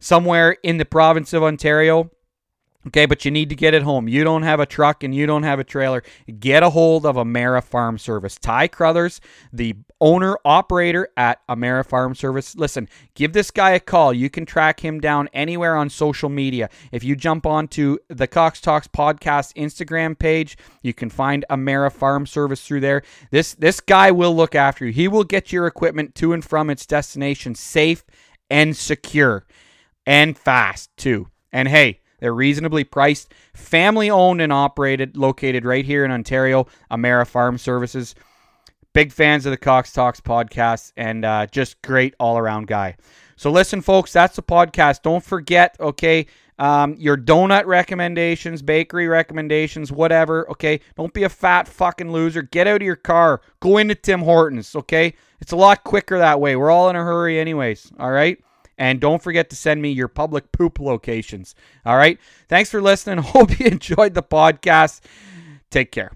somewhere 0.00 0.56
in 0.62 0.76
the 0.76 0.84
province 0.84 1.32
of 1.32 1.42
Ontario. 1.42 2.10
Okay, 2.88 3.04
but 3.04 3.24
you 3.24 3.30
need 3.30 3.50
to 3.50 3.54
get 3.54 3.74
it 3.74 3.82
home. 3.82 4.08
You 4.08 4.24
don't 4.24 4.44
have 4.44 4.60
a 4.60 4.66
truck 4.66 5.02
and 5.02 5.14
you 5.14 5.26
don't 5.26 5.42
have 5.42 5.58
a 5.58 5.64
trailer. 5.64 6.02
Get 6.40 6.62
a 6.62 6.70
hold 6.70 7.04
of 7.04 7.16
Amera 7.16 7.62
Farm 7.62 7.98
Service. 7.98 8.36
Ty 8.36 8.68
Crothers, 8.68 9.20
the 9.52 9.76
owner 10.00 10.38
operator 10.42 11.08
at 11.14 11.46
Amera 11.48 11.84
Farm 11.84 12.14
Service. 12.14 12.56
Listen, 12.56 12.88
give 13.14 13.34
this 13.34 13.50
guy 13.50 13.72
a 13.72 13.80
call. 13.80 14.14
You 14.14 14.30
can 14.30 14.46
track 14.46 14.80
him 14.80 15.00
down 15.00 15.28
anywhere 15.34 15.76
on 15.76 15.90
social 15.90 16.30
media. 16.30 16.70
If 16.90 17.04
you 17.04 17.14
jump 17.14 17.44
onto 17.44 17.98
the 18.08 18.26
Cox 18.26 18.58
Talks 18.58 18.88
podcast 18.88 19.52
Instagram 19.54 20.18
page, 20.18 20.56
you 20.82 20.94
can 20.94 21.10
find 21.10 21.44
Amera 21.50 21.92
Farm 21.92 22.24
Service 22.24 22.66
through 22.66 22.80
there. 22.80 23.02
This 23.30 23.52
this 23.54 23.80
guy 23.80 24.10
will 24.10 24.34
look 24.34 24.54
after 24.54 24.86
you. 24.86 24.92
He 24.92 25.08
will 25.08 25.24
get 25.24 25.52
your 25.52 25.66
equipment 25.66 26.14
to 26.16 26.32
and 26.32 26.42
from 26.42 26.70
its 26.70 26.86
destination 26.86 27.54
safe 27.54 28.04
and 28.48 28.74
secure 28.74 29.44
and 30.06 30.38
fast 30.38 30.96
too. 30.96 31.28
And 31.52 31.68
hey, 31.68 32.00
they're 32.18 32.34
reasonably 32.34 32.84
priced, 32.84 33.32
family 33.54 34.10
owned 34.10 34.40
and 34.40 34.52
operated, 34.52 35.16
located 35.16 35.64
right 35.64 35.84
here 35.84 36.04
in 36.04 36.10
Ontario, 36.10 36.66
Amera 36.90 37.26
Farm 37.26 37.58
Services. 37.58 38.14
Big 38.92 39.12
fans 39.12 39.46
of 39.46 39.50
the 39.50 39.56
Cox 39.56 39.92
Talks 39.92 40.20
podcast 40.20 40.92
and 40.96 41.24
uh, 41.24 41.46
just 41.46 41.80
great 41.82 42.14
all 42.18 42.38
around 42.38 42.66
guy. 42.66 42.96
So, 43.36 43.50
listen, 43.50 43.80
folks, 43.80 44.12
that's 44.12 44.34
the 44.34 44.42
podcast. 44.42 45.02
Don't 45.02 45.22
forget, 45.22 45.76
okay, 45.78 46.26
um, 46.58 46.96
your 46.98 47.16
donut 47.16 47.66
recommendations, 47.66 48.62
bakery 48.62 49.06
recommendations, 49.06 49.92
whatever, 49.92 50.50
okay? 50.50 50.80
Don't 50.96 51.14
be 51.14 51.22
a 51.22 51.28
fat 51.28 51.68
fucking 51.68 52.10
loser. 52.10 52.42
Get 52.42 52.66
out 52.66 52.82
of 52.82 52.86
your 52.86 52.96
car. 52.96 53.40
Go 53.60 53.78
into 53.78 53.94
Tim 53.94 54.22
Hortons, 54.22 54.74
okay? 54.74 55.14
It's 55.40 55.52
a 55.52 55.56
lot 55.56 55.84
quicker 55.84 56.18
that 56.18 56.40
way. 56.40 56.56
We're 56.56 56.70
all 56.70 56.90
in 56.90 56.96
a 56.96 57.04
hurry, 57.04 57.38
anyways, 57.38 57.92
all 58.00 58.10
right? 58.10 58.42
And 58.78 59.00
don't 59.00 59.22
forget 59.22 59.50
to 59.50 59.56
send 59.56 59.82
me 59.82 59.90
your 59.90 60.08
public 60.08 60.52
poop 60.52 60.78
locations. 60.78 61.54
All 61.84 61.96
right. 61.96 62.18
Thanks 62.48 62.70
for 62.70 62.80
listening. 62.80 63.18
Hope 63.24 63.58
you 63.58 63.66
enjoyed 63.66 64.14
the 64.14 64.22
podcast. 64.22 65.00
Take 65.70 65.92
care. 65.92 66.12